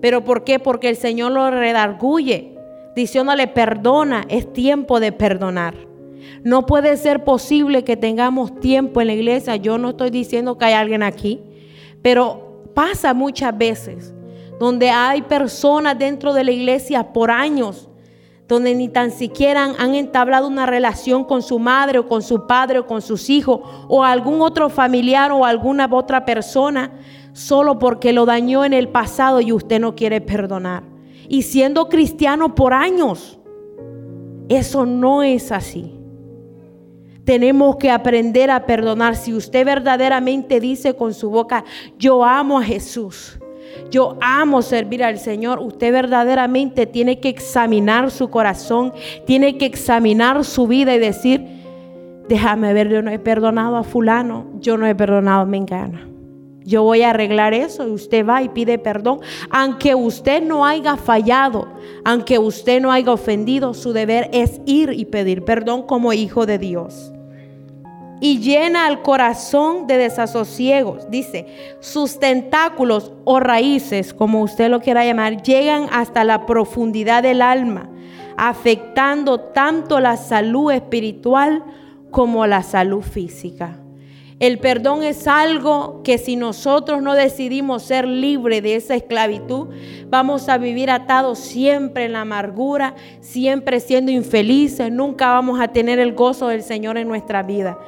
¿Pero 0.00 0.24
por 0.24 0.44
qué? 0.44 0.58
Porque 0.58 0.88
el 0.88 0.96
Señor 0.96 1.32
lo 1.32 1.50
redarguye, 1.50 2.54
diciéndole 2.96 3.46
perdona, 3.46 4.24
es 4.28 4.50
tiempo 4.52 5.00
de 5.00 5.12
perdonar. 5.12 5.74
No 6.42 6.66
puede 6.66 6.96
ser 6.96 7.24
posible 7.24 7.84
que 7.84 7.96
tengamos 7.96 8.60
tiempo 8.60 9.00
en 9.00 9.08
la 9.08 9.14
iglesia. 9.14 9.56
Yo 9.56 9.78
no 9.78 9.90
estoy 9.90 10.10
diciendo 10.10 10.58
que 10.58 10.66
hay 10.66 10.74
alguien 10.74 11.02
aquí, 11.02 11.40
pero 12.02 12.62
pasa 12.74 13.14
muchas 13.14 13.56
veces 13.56 14.14
donde 14.58 14.90
hay 14.90 15.22
personas 15.22 15.98
dentro 15.98 16.32
de 16.32 16.44
la 16.44 16.52
iglesia 16.52 17.12
por 17.12 17.30
años 17.30 17.88
donde 18.46 18.74
ni 18.74 18.88
tan 18.88 19.10
siquiera 19.10 19.64
han, 19.64 19.94
entablado 19.94 20.48
una 20.48 20.66
relación 20.66 21.24
con 21.24 21.42
su 21.42 21.58
madre 21.58 21.98
o 21.98 22.08
con 22.08 22.22
su 22.22 22.46
padre 22.46 22.80
o 22.80 22.86
con 22.86 23.00
sus 23.00 23.30
hijos 23.30 23.60
o 23.88 24.04
algún 24.04 24.42
otro 24.42 24.68
familiar 24.68 25.32
o 25.32 25.44
alguna 25.44 25.88
otra 25.90 26.26
persona, 26.26 26.92
solo 27.32 27.78
porque 27.78 28.12
lo 28.12 28.26
dañó 28.26 28.64
en 28.64 28.74
el 28.74 28.88
pasado 28.88 29.40
y 29.40 29.52
usted 29.52 29.80
no 29.80 29.94
quiere 29.94 30.20
perdonar. 30.20 30.84
Y 31.26 31.42
siendo 31.42 31.88
cristiano 31.88 32.54
por 32.54 32.74
años, 32.74 33.38
eso 34.50 34.84
no 34.84 35.22
es 35.22 35.50
así. 35.50 35.93
Tenemos 37.24 37.76
que 37.76 37.90
aprender 37.90 38.50
a 38.50 38.66
perdonar. 38.66 39.16
Si 39.16 39.32
usted 39.32 39.64
verdaderamente 39.64 40.60
dice 40.60 40.94
con 40.94 41.14
su 41.14 41.30
boca, 41.30 41.64
yo 41.98 42.24
amo 42.24 42.58
a 42.58 42.62
Jesús, 42.62 43.38
yo 43.90 44.16
amo 44.20 44.62
servir 44.62 45.02
al 45.02 45.18
Señor, 45.18 45.58
usted 45.60 45.92
verdaderamente 45.92 46.86
tiene 46.86 47.20
que 47.20 47.28
examinar 47.28 48.10
su 48.10 48.28
corazón, 48.28 48.92
tiene 49.26 49.56
que 49.56 49.66
examinar 49.66 50.44
su 50.44 50.66
vida 50.66 50.94
y 50.94 50.98
decir, 50.98 51.44
déjame 52.28 52.72
ver, 52.72 52.88
yo 52.88 53.02
no 53.02 53.10
he 53.10 53.18
perdonado 53.18 53.76
a 53.76 53.84
fulano, 53.84 54.46
yo 54.60 54.76
no 54.76 54.86
he 54.86 54.94
perdonado 54.94 55.42
a 55.42 55.46
Mengana. 55.46 56.08
Yo 56.66 56.82
voy 56.82 57.02
a 57.02 57.10
arreglar 57.10 57.52
eso 57.52 57.86
y 57.86 57.90
usted 57.90 58.26
va 58.26 58.42
y 58.42 58.48
pide 58.48 58.78
perdón. 58.78 59.20
Aunque 59.50 59.94
usted 59.94 60.42
no 60.42 60.64
haya 60.64 60.96
fallado, 60.96 61.68
aunque 62.06 62.38
usted 62.38 62.80
no 62.80 62.90
haya 62.90 63.12
ofendido, 63.12 63.74
su 63.74 63.92
deber 63.92 64.30
es 64.32 64.62
ir 64.64 64.90
y 64.94 65.04
pedir 65.04 65.44
perdón 65.44 65.82
como 65.82 66.14
hijo 66.14 66.46
de 66.46 66.56
Dios 66.56 67.13
y 68.20 68.38
llena 68.38 68.86
al 68.86 69.02
corazón 69.02 69.86
de 69.86 69.98
desasosiegos. 69.98 71.10
Dice, 71.10 71.46
sus 71.80 72.18
tentáculos 72.18 73.12
o 73.24 73.40
raíces, 73.40 74.14
como 74.14 74.42
usted 74.42 74.70
lo 74.70 74.80
quiera 74.80 75.04
llamar, 75.04 75.42
llegan 75.42 75.88
hasta 75.92 76.24
la 76.24 76.46
profundidad 76.46 77.22
del 77.22 77.42
alma, 77.42 77.90
afectando 78.36 79.40
tanto 79.40 80.00
la 80.00 80.16
salud 80.16 80.72
espiritual 80.72 81.64
como 82.10 82.46
la 82.46 82.62
salud 82.62 83.02
física. 83.02 83.83
El 84.40 84.58
perdón 84.58 85.04
es 85.04 85.28
algo 85.28 86.02
que 86.02 86.18
si 86.18 86.34
nosotros 86.34 87.00
no 87.02 87.14
decidimos 87.14 87.84
ser 87.84 88.06
libres 88.06 88.62
de 88.62 88.74
esa 88.74 88.96
esclavitud, 88.96 89.68
vamos 90.08 90.48
a 90.48 90.58
vivir 90.58 90.90
atados 90.90 91.38
siempre 91.38 92.06
en 92.06 92.14
la 92.14 92.22
amargura, 92.22 92.96
siempre 93.20 93.78
siendo 93.78 94.10
infelices, 94.10 94.90
nunca 94.90 95.28
vamos 95.28 95.60
a 95.60 95.68
tener 95.68 96.00
el 96.00 96.14
gozo 96.14 96.48
del 96.48 96.62
Señor 96.62 96.98
en 96.98 97.06
nuestra 97.06 97.44
vida. 97.44 97.78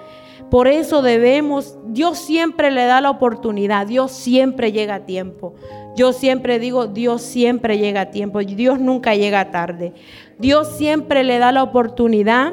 Por 0.51 0.69
eso 0.69 1.03
debemos, 1.03 1.77
Dios 1.87 2.19
siempre 2.19 2.71
le 2.71 2.85
da 2.85 3.01
la 3.01 3.11
oportunidad, 3.11 3.89
Dios 3.89 4.13
siempre 4.13 4.71
llega 4.71 4.97
a 4.97 5.05
tiempo. 5.05 5.55
Yo 5.97 6.13
siempre 6.13 6.61
digo, 6.61 6.87
Dios 6.87 7.23
siempre 7.23 7.79
llega 7.79 8.03
a 8.03 8.11
tiempo, 8.13 8.39
Dios 8.41 8.79
nunca 8.79 9.17
llega 9.17 9.51
tarde. 9.51 9.93
Dios 10.39 10.77
siempre 10.77 11.25
le 11.25 11.39
da 11.39 11.51
la 11.51 11.65
oportunidad 11.65 12.53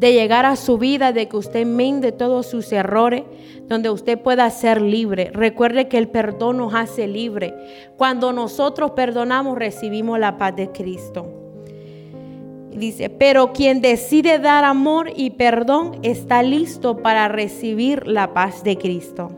de 0.00 0.14
llegar 0.14 0.46
a 0.46 0.56
su 0.56 0.78
vida, 0.78 1.12
de 1.12 1.28
que 1.28 1.36
usted 1.36 1.60
enmende 1.60 2.10
todos 2.10 2.46
sus 2.46 2.72
errores, 2.72 3.24
donde 3.68 3.90
usted 3.90 4.18
pueda 4.18 4.48
ser 4.48 4.80
libre. 4.80 5.30
Recuerde 5.34 5.88
que 5.88 5.98
el 5.98 6.08
perdón 6.08 6.56
nos 6.56 6.72
hace 6.74 7.06
libre. 7.06 7.54
Cuando 7.98 8.32
nosotros 8.32 8.92
perdonamos, 8.92 9.58
recibimos 9.58 10.18
la 10.18 10.38
paz 10.38 10.56
de 10.56 10.70
Cristo. 10.70 11.30
Dice, 12.72 13.10
pero 13.10 13.52
quien 13.52 13.82
decide 13.82 14.38
dar 14.38 14.64
amor 14.64 15.12
y 15.14 15.30
perdón 15.30 15.98
está 16.02 16.42
listo 16.42 17.02
para 17.02 17.28
recibir 17.28 18.06
la 18.06 18.32
paz 18.32 18.64
de 18.64 18.78
Cristo. 18.78 19.32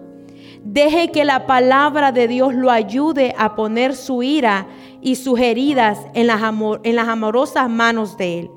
Deje 0.62 1.10
que 1.10 1.24
la 1.24 1.44
palabra 1.48 2.12
de 2.12 2.28
Dios 2.28 2.54
lo 2.54 2.70
ayude 2.70 3.34
a 3.36 3.56
poner 3.56 3.96
su 3.96 4.22
ira 4.22 4.68
y 5.00 5.16
sus 5.16 5.40
heridas 5.40 5.98
en 6.14 6.28
las, 6.28 6.40
en 6.84 6.94
las 6.94 7.08
amorosas 7.08 7.68
manos 7.68 8.16
de 8.16 8.38
Él. 8.38 8.50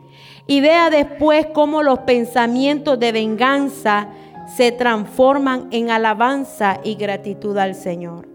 Y 0.47 0.61
vea 0.61 0.89
después 0.89 1.47
cómo 1.53 1.81
los 1.81 1.99
pensamientos 1.99 2.99
de 2.99 3.11
venganza 3.11 4.09
se 4.47 4.71
transforman 4.71 5.67
en 5.71 5.89
alabanza 5.89 6.79
y 6.83 6.95
gratitud 6.95 7.57
al 7.57 7.73
Señor. 7.73 8.27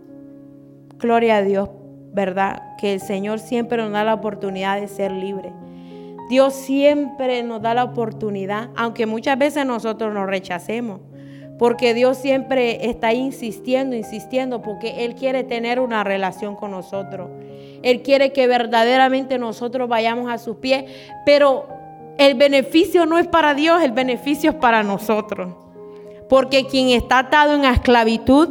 Gloria 0.98 1.36
a 1.36 1.42
Dios, 1.42 1.70
¿verdad? 2.12 2.76
Que 2.78 2.94
el 2.94 3.00
Señor 3.00 3.38
siempre 3.38 3.78
nos 3.78 3.92
da 3.92 4.04
la 4.04 4.14
oportunidad 4.14 4.80
de 4.80 4.88
ser 4.88 5.12
libre. 5.12 5.52
Dios 6.28 6.54
siempre 6.54 7.42
nos 7.42 7.62
da 7.62 7.74
la 7.74 7.84
oportunidad, 7.84 8.70
aunque 8.76 9.06
muchas 9.06 9.38
veces 9.38 9.64
nosotros 9.66 10.12
nos 10.12 10.26
rechacemos. 10.26 11.00
Porque 11.58 11.92
Dios 11.92 12.16
siempre 12.16 12.88
está 12.88 13.12
insistiendo, 13.12 13.94
insistiendo, 13.94 14.62
porque 14.62 15.04
Él 15.04 15.14
quiere 15.14 15.44
tener 15.44 15.78
una 15.78 16.04
relación 16.04 16.56
con 16.56 16.70
nosotros. 16.70 17.28
Él 17.82 18.02
quiere 18.02 18.32
que 18.32 18.46
verdaderamente 18.46 19.38
nosotros 19.38 19.88
vayamos 19.88 20.30
a 20.30 20.38
sus 20.38 20.56
pies. 20.56 20.84
Pero 21.26 21.79
el 22.20 22.34
beneficio 22.34 23.06
no 23.06 23.18
es 23.18 23.26
para 23.26 23.54
Dios, 23.54 23.82
el 23.82 23.92
beneficio 23.92 24.50
es 24.50 24.56
para 24.56 24.82
nosotros. 24.82 25.54
Porque 26.28 26.66
quien 26.66 26.90
está 26.90 27.20
atado 27.20 27.54
en 27.54 27.64
esclavitud 27.64 28.50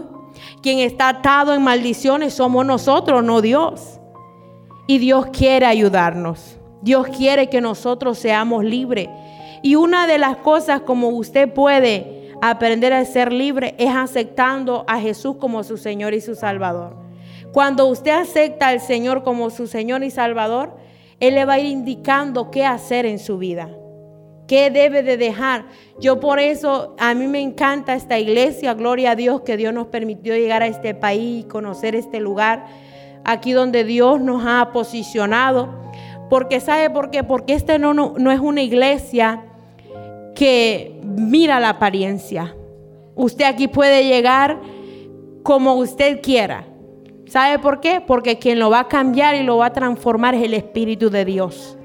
Quien 0.63 0.79
está 0.79 1.09
atado 1.09 1.53
en 1.53 1.61
maldiciones 1.61 2.33
somos 2.33 2.65
nosotros, 2.65 3.23
no 3.23 3.41
Dios. 3.41 3.99
Y 4.87 4.97
Dios 4.97 5.27
quiere 5.27 5.67
ayudarnos. 5.67 6.57
Dios 6.81 7.07
quiere 7.15 7.47
que 7.47 7.61
nosotros 7.61 8.17
seamos 8.17 8.63
libres. 8.65 9.07
Y 9.61 9.75
una 9.75 10.07
de 10.07 10.17
las 10.17 10.37
cosas 10.37 10.81
como 10.81 11.09
usted 11.09 11.53
puede 11.53 12.33
aprender 12.41 12.91
a 12.91 13.05
ser 13.05 13.31
libre 13.31 13.75
es 13.77 13.93
aceptando 13.93 14.83
a 14.87 14.99
Jesús 14.99 15.35
como 15.39 15.63
su 15.63 15.77
Señor 15.77 16.15
y 16.15 16.21
su 16.21 16.33
Salvador. 16.33 16.95
Cuando 17.51 17.85
usted 17.85 18.11
acepta 18.11 18.69
al 18.69 18.81
Señor 18.81 19.23
como 19.23 19.51
su 19.51 19.67
Señor 19.67 20.03
y 20.03 20.09
Salvador, 20.09 20.71
Él 21.19 21.35
le 21.35 21.45
va 21.45 21.53
a 21.53 21.59
ir 21.59 21.65
indicando 21.65 22.49
qué 22.51 22.65
hacer 22.65 23.05
en 23.05 23.19
su 23.19 23.37
vida, 23.37 23.69
qué 24.47 24.71
debe 24.71 25.03
de 25.03 25.17
dejar. 25.17 25.65
Yo 25.99 26.19
por 26.19 26.39
eso, 26.39 26.95
a 26.97 27.13
mí 27.13 27.27
me 27.27 27.41
encanta 27.41 27.93
esta 27.95 28.17
iglesia, 28.19 28.73
gloria 28.73 29.11
a 29.11 29.15
Dios 29.15 29.41
que 29.41 29.57
Dios 29.57 29.73
nos 29.73 29.87
permitió 29.87 30.35
llegar 30.35 30.63
a 30.63 30.67
este 30.67 30.93
país 30.93 31.45
y 31.45 31.47
conocer 31.47 31.95
este 31.95 32.19
lugar, 32.19 32.65
aquí 33.25 33.51
donde 33.51 33.83
Dios 33.83 34.21
nos 34.21 34.43
ha 34.45 34.71
posicionado. 34.71 35.69
Porque 36.29 36.59
sabe 36.59 36.89
por 36.89 37.09
qué? 37.09 37.23
Porque 37.23 37.53
este 37.53 37.79
no, 37.79 37.93
no, 37.93 38.13
no 38.17 38.31
es 38.31 38.39
una 38.39 38.61
iglesia 38.61 39.43
que 40.35 41.01
mira 41.03 41.59
la 41.59 41.69
apariencia. 41.69 42.55
Usted 43.15 43.43
aquí 43.43 43.67
puede 43.67 44.05
llegar 44.05 44.61
como 45.43 45.73
usted 45.73 46.21
quiera. 46.21 46.68
¿Sabe 47.29 47.59
por 47.59 47.79
qué? 47.79 48.01
Porque 48.01 48.39
quien 48.39 48.57
lo 48.57 48.71
va 48.71 48.79
a 48.79 48.87
cambiar 48.87 49.35
y 49.35 49.43
lo 49.43 49.57
va 49.57 49.67
a 49.67 49.73
transformar 49.73 50.33
es 50.33 50.43
el 50.43 50.55
Espíritu 50.55 51.11
de 51.11 51.25
Dios. 51.25 51.77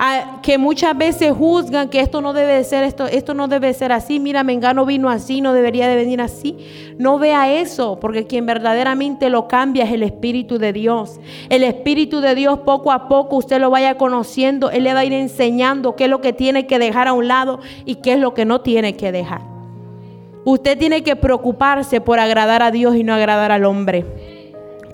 Ah, 0.00 0.38
que 0.44 0.58
muchas 0.58 0.96
veces 0.96 1.32
juzgan 1.32 1.88
que 1.88 1.98
esto 1.98 2.20
no 2.20 2.32
debe 2.32 2.62
ser 2.62 2.84
esto, 2.84 3.06
esto 3.08 3.34
no 3.34 3.48
debe 3.48 3.74
ser 3.74 3.90
así. 3.90 4.20
Mira, 4.20 4.44
Mengano 4.44 4.86
vino 4.86 5.10
así, 5.10 5.40
no 5.40 5.52
debería 5.52 5.88
de 5.88 5.96
venir 5.96 6.20
así. 6.20 6.56
No 6.96 7.18
vea 7.18 7.52
eso, 7.52 7.98
porque 7.98 8.28
quien 8.28 8.46
verdaderamente 8.46 9.28
lo 9.28 9.48
cambia 9.48 9.82
es 9.82 9.90
el 9.90 10.04
Espíritu 10.04 10.58
de 10.58 10.72
Dios. 10.72 11.18
El 11.48 11.64
Espíritu 11.64 12.20
de 12.20 12.36
Dios 12.36 12.60
poco 12.60 12.92
a 12.92 13.08
poco 13.08 13.34
usted 13.34 13.58
lo 13.60 13.70
vaya 13.70 13.96
conociendo, 13.98 14.70
Él 14.70 14.84
le 14.84 14.94
va 14.94 15.00
a 15.00 15.04
ir 15.04 15.12
enseñando 15.12 15.96
qué 15.96 16.04
es 16.04 16.10
lo 16.10 16.20
que 16.20 16.32
tiene 16.32 16.68
que 16.68 16.78
dejar 16.78 17.08
a 17.08 17.12
un 17.14 17.26
lado 17.26 17.58
y 17.84 17.96
qué 17.96 18.12
es 18.12 18.20
lo 18.20 18.32
que 18.32 18.44
no 18.44 18.60
tiene 18.60 18.94
que 18.94 19.10
dejar. 19.10 19.40
Usted 20.44 20.78
tiene 20.78 21.02
que 21.02 21.16
preocuparse 21.16 22.00
por 22.00 22.20
agradar 22.20 22.62
a 22.62 22.70
Dios 22.70 22.94
y 22.94 23.02
no 23.02 23.14
agradar 23.14 23.50
al 23.50 23.64
hombre. 23.64 24.37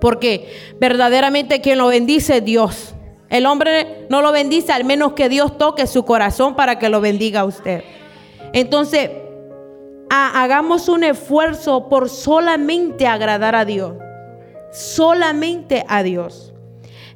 Porque 0.05 0.75
verdaderamente 0.79 1.63
quien 1.63 1.79
lo 1.79 1.87
bendice 1.87 2.37
es 2.37 2.45
Dios. 2.45 2.95
El 3.31 3.47
hombre 3.47 4.07
no 4.11 4.21
lo 4.21 4.33
bendice 4.33 4.71
al 4.71 4.85
menos 4.85 5.15
que 5.15 5.31
Dios 5.31 5.57
toque 5.57 5.87
su 5.87 6.05
corazón 6.05 6.57
para 6.57 6.79
que 6.79 6.91
lo 6.91 7.01
bendiga 7.01 7.41
a 7.41 7.45
usted. 7.47 7.83
Entonces, 8.53 9.11
hagamos 10.11 10.91
un 10.91 11.05
esfuerzo 11.05 11.89
por 11.89 12.11
solamente 12.11 13.07
agradar 13.07 13.55
a 13.55 13.65
Dios. 13.65 13.95
Solamente 14.73 15.87
a 15.89 16.03
Dios. 16.03 16.53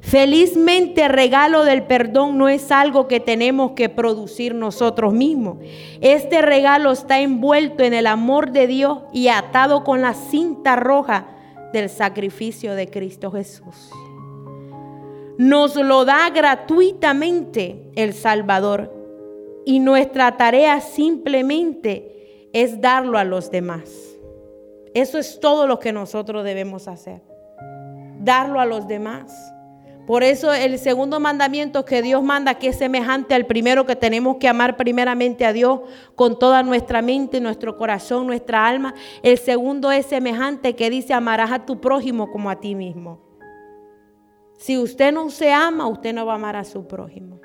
Felizmente 0.01 1.09
regalo 1.09 1.65
del 1.65 1.83
perdón 1.83 2.39
no 2.39 2.49
es 2.49 2.71
algo 2.71 3.07
que 3.07 3.19
tenemos 3.19 3.73
que 3.73 3.89
producir 3.89 4.55
nosotros 4.55 5.13
mismos. 5.13 5.57
Este 6.01 6.41
regalo 6.41 6.91
está 6.91 7.19
envuelto 7.19 7.83
en 7.83 7.93
el 7.93 8.07
amor 8.07 8.49
de 8.49 8.65
Dios 8.65 9.01
y 9.13 9.27
atado 9.27 9.83
con 9.83 10.01
la 10.01 10.15
cinta 10.15 10.75
roja 10.75 11.35
del 11.73 11.89
sacrificio 11.89 12.75
de 12.75 12.89
Cristo 12.89 13.31
Jesús. 13.31 13.91
Nos 15.37 15.75
lo 15.75 16.05
da 16.05 16.29
gratuitamente 16.29 17.91
el 17.95 18.13
Salvador 18.13 18.93
y 19.65 19.79
nuestra 19.79 20.35
tarea 20.35 20.81
simplemente 20.81 22.49
es 22.53 22.81
darlo 22.81 23.17
a 23.17 23.23
los 23.23 23.51
demás. 23.51 23.89
Eso 24.93 25.17
es 25.17 25.39
todo 25.39 25.67
lo 25.67 25.79
que 25.79 25.93
nosotros 25.93 26.43
debemos 26.43 26.87
hacer. 26.87 27.21
Darlo 28.19 28.59
a 28.59 28.65
los 28.65 28.87
demás. 28.87 29.53
Por 30.09 30.23
eso 30.23 30.51
el 30.51 30.79
segundo 30.79 31.19
mandamiento 31.19 31.85
que 31.85 32.01
Dios 32.01 32.23
manda, 32.23 32.55
que 32.55 32.69
es 32.69 32.77
semejante 32.79 33.35
al 33.35 33.45
primero, 33.45 33.85
que 33.85 33.95
tenemos 33.95 34.37
que 34.37 34.47
amar 34.47 34.75
primeramente 34.75 35.45
a 35.45 35.53
Dios 35.53 35.81
con 36.15 36.39
toda 36.39 36.63
nuestra 36.63 37.03
mente, 37.03 37.39
nuestro 37.39 37.77
corazón, 37.77 38.25
nuestra 38.25 38.65
alma. 38.65 38.95
El 39.21 39.37
segundo 39.37 39.91
es 39.91 40.07
semejante 40.07 40.75
que 40.75 40.89
dice, 40.89 41.13
amarás 41.13 41.51
a 41.51 41.63
tu 41.63 41.79
prójimo 41.79 42.31
como 42.31 42.49
a 42.49 42.59
ti 42.59 42.73
mismo. 42.73 43.19
Si 44.57 44.79
usted 44.79 45.13
no 45.13 45.29
se 45.29 45.53
ama, 45.53 45.85
usted 45.85 46.11
no 46.11 46.25
va 46.25 46.31
a 46.31 46.37
amar 46.37 46.55
a 46.55 46.63
su 46.63 46.87
prójimo. 46.87 47.39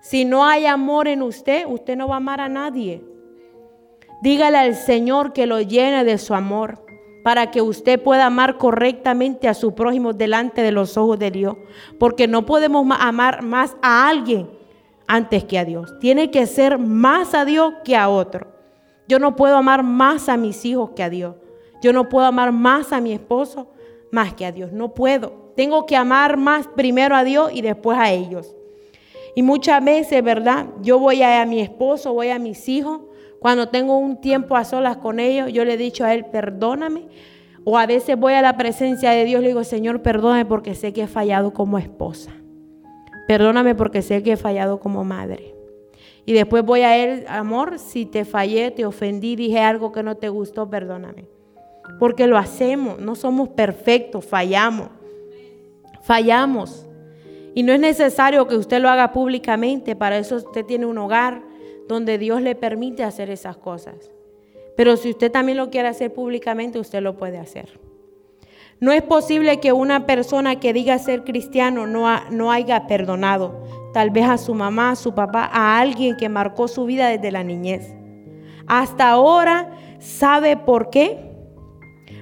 Si 0.00 0.24
no 0.24 0.46
hay 0.46 0.64
amor 0.64 1.08
en 1.08 1.20
usted, 1.20 1.66
usted 1.66 1.98
no 1.98 2.08
va 2.08 2.14
a 2.14 2.16
amar 2.16 2.40
a 2.40 2.48
nadie. 2.48 3.04
Dígale 4.22 4.56
al 4.56 4.74
Señor 4.74 5.34
que 5.34 5.46
lo 5.46 5.60
llene 5.60 6.02
de 6.02 6.16
su 6.16 6.32
amor 6.32 6.85
para 7.26 7.50
que 7.50 7.60
usted 7.60 8.00
pueda 8.00 8.26
amar 8.26 8.56
correctamente 8.56 9.48
a 9.48 9.54
su 9.54 9.74
prójimo 9.74 10.12
delante 10.12 10.62
de 10.62 10.70
los 10.70 10.96
ojos 10.96 11.18
de 11.18 11.32
Dios. 11.32 11.56
Porque 11.98 12.28
no 12.28 12.46
podemos 12.46 12.86
amar 13.00 13.42
más 13.42 13.76
a 13.82 14.08
alguien 14.08 14.48
antes 15.08 15.42
que 15.42 15.58
a 15.58 15.64
Dios. 15.64 15.98
Tiene 15.98 16.30
que 16.30 16.46
ser 16.46 16.78
más 16.78 17.34
a 17.34 17.44
Dios 17.44 17.74
que 17.82 17.96
a 17.96 18.08
otro. 18.08 18.46
Yo 19.08 19.18
no 19.18 19.34
puedo 19.34 19.56
amar 19.56 19.82
más 19.82 20.28
a 20.28 20.36
mis 20.36 20.64
hijos 20.64 20.90
que 20.94 21.02
a 21.02 21.10
Dios. 21.10 21.34
Yo 21.82 21.92
no 21.92 22.08
puedo 22.08 22.26
amar 22.26 22.52
más 22.52 22.92
a 22.92 23.00
mi 23.00 23.12
esposo 23.12 23.72
más 24.12 24.32
que 24.34 24.46
a 24.46 24.52
Dios. 24.52 24.70
No 24.70 24.94
puedo. 24.94 25.50
Tengo 25.56 25.84
que 25.84 25.96
amar 25.96 26.36
más 26.36 26.68
primero 26.68 27.16
a 27.16 27.24
Dios 27.24 27.50
y 27.52 27.60
después 27.60 27.98
a 27.98 28.12
ellos. 28.12 28.54
Y 29.34 29.42
muchas 29.42 29.84
veces, 29.84 30.22
¿verdad? 30.22 30.68
Yo 30.80 31.00
voy 31.00 31.22
a, 31.22 31.42
a 31.42 31.44
mi 31.44 31.58
esposo, 31.58 32.12
voy 32.12 32.28
a 32.28 32.38
mis 32.38 32.68
hijos 32.68 33.00
cuando 33.46 33.68
tengo 33.68 33.96
un 33.96 34.20
tiempo 34.20 34.56
a 34.56 34.64
solas 34.64 34.96
con 34.96 35.20
ellos, 35.20 35.52
yo 35.52 35.64
le 35.64 35.74
he 35.74 35.76
dicho 35.76 36.04
a 36.04 36.12
Él, 36.12 36.24
perdóname. 36.24 37.06
O 37.62 37.78
a 37.78 37.86
veces 37.86 38.18
voy 38.18 38.32
a 38.32 38.42
la 38.42 38.56
presencia 38.56 39.12
de 39.12 39.24
Dios 39.24 39.38
y 39.38 39.42
le 39.42 39.48
digo, 39.50 39.62
Señor, 39.62 40.02
perdóname 40.02 40.44
porque 40.46 40.74
sé 40.74 40.92
que 40.92 41.02
he 41.02 41.06
fallado 41.06 41.52
como 41.52 41.78
esposa. 41.78 42.32
Perdóname 43.28 43.76
porque 43.76 44.02
sé 44.02 44.24
que 44.24 44.32
he 44.32 44.36
fallado 44.36 44.80
como 44.80 45.04
madre. 45.04 45.54
Y 46.24 46.32
después 46.32 46.64
voy 46.64 46.80
a 46.80 46.96
Él, 46.96 47.24
amor, 47.28 47.78
si 47.78 48.04
te 48.04 48.24
fallé, 48.24 48.72
te 48.72 48.84
ofendí, 48.84 49.36
dije 49.36 49.60
algo 49.60 49.92
que 49.92 50.02
no 50.02 50.16
te 50.16 50.28
gustó, 50.28 50.68
perdóname. 50.68 51.28
Porque 52.00 52.26
lo 52.26 52.38
hacemos, 52.38 52.98
no 52.98 53.14
somos 53.14 53.50
perfectos, 53.50 54.24
fallamos. 54.24 54.88
Fallamos. 56.02 56.84
Y 57.54 57.62
no 57.62 57.72
es 57.72 57.78
necesario 57.78 58.48
que 58.48 58.56
usted 58.56 58.80
lo 58.80 58.88
haga 58.88 59.12
públicamente, 59.12 59.94
para 59.94 60.18
eso 60.18 60.34
usted 60.34 60.64
tiene 60.64 60.84
un 60.84 60.98
hogar, 60.98 61.54
donde 61.88 62.18
Dios 62.18 62.42
le 62.42 62.54
permite 62.54 63.04
hacer 63.04 63.30
esas 63.30 63.56
cosas. 63.56 64.10
Pero 64.76 64.96
si 64.96 65.10
usted 65.10 65.32
también 65.32 65.58
lo 65.58 65.70
quiere 65.70 65.88
hacer 65.88 66.12
públicamente, 66.12 66.78
usted 66.78 67.00
lo 67.00 67.16
puede 67.16 67.38
hacer. 67.38 67.80
No 68.78 68.92
es 68.92 69.02
posible 69.02 69.58
que 69.58 69.72
una 69.72 70.04
persona 70.04 70.60
que 70.60 70.74
diga 70.74 70.98
ser 70.98 71.24
cristiano 71.24 71.86
no, 71.86 72.06
no 72.30 72.52
haya 72.52 72.86
perdonado, 72.86 73.64
tal 73.94 74.10
vez 74.10 74.28
a 74.28 74.36
su 74.36 74.54
mamá, 74.54 74.90
a 74.90 74.96
su 74.96 75.14
papá, 75.14 75.48
a 75.50 75.78
alguien 75.78 76.16
que 76.18 76.28
marcó 76.28 76.68
su 76.68 76.84
vida 76.84 77.08
desde 77.08 77.30
la 77.30 77.42
niñez. 77.42 77.94
Hasta 78.66 79.08
ahora, 79.08 79.70
¿sabe 79.98 80.58
por 80.58 80.90
qué? 80.90 81.26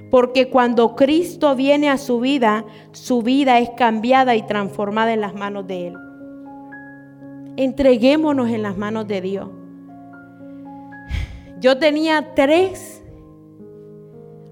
Porque 0.09 0.49
cuando 0.49 0.95
Cristo 0.95 1.55
viene 1.55 1.89
a 1.89 1.97
su 1.97 2.21
vida, 2.21 2.63
su 2.93 3.21
vida 3.21 3.59
es 3.59 3.71
cambiada 3.71 4.35
y 4.35 4.43
transformada 4.43 5.11
en 5.11 5.19
las 5.19 5.33
manos 5.33 5.67
de 5.67 5.87
Él. 5.87 6.04
Entreguémonos 7.57 8.49
en 8.49 8.63
las 8.63 8.77
manos 8.77 9.07
de 9.07 9.21
Dios. 9.21 9.49
Yo 11.59 11.77
tenía 11.77 12.33
tres, 12.35 13.03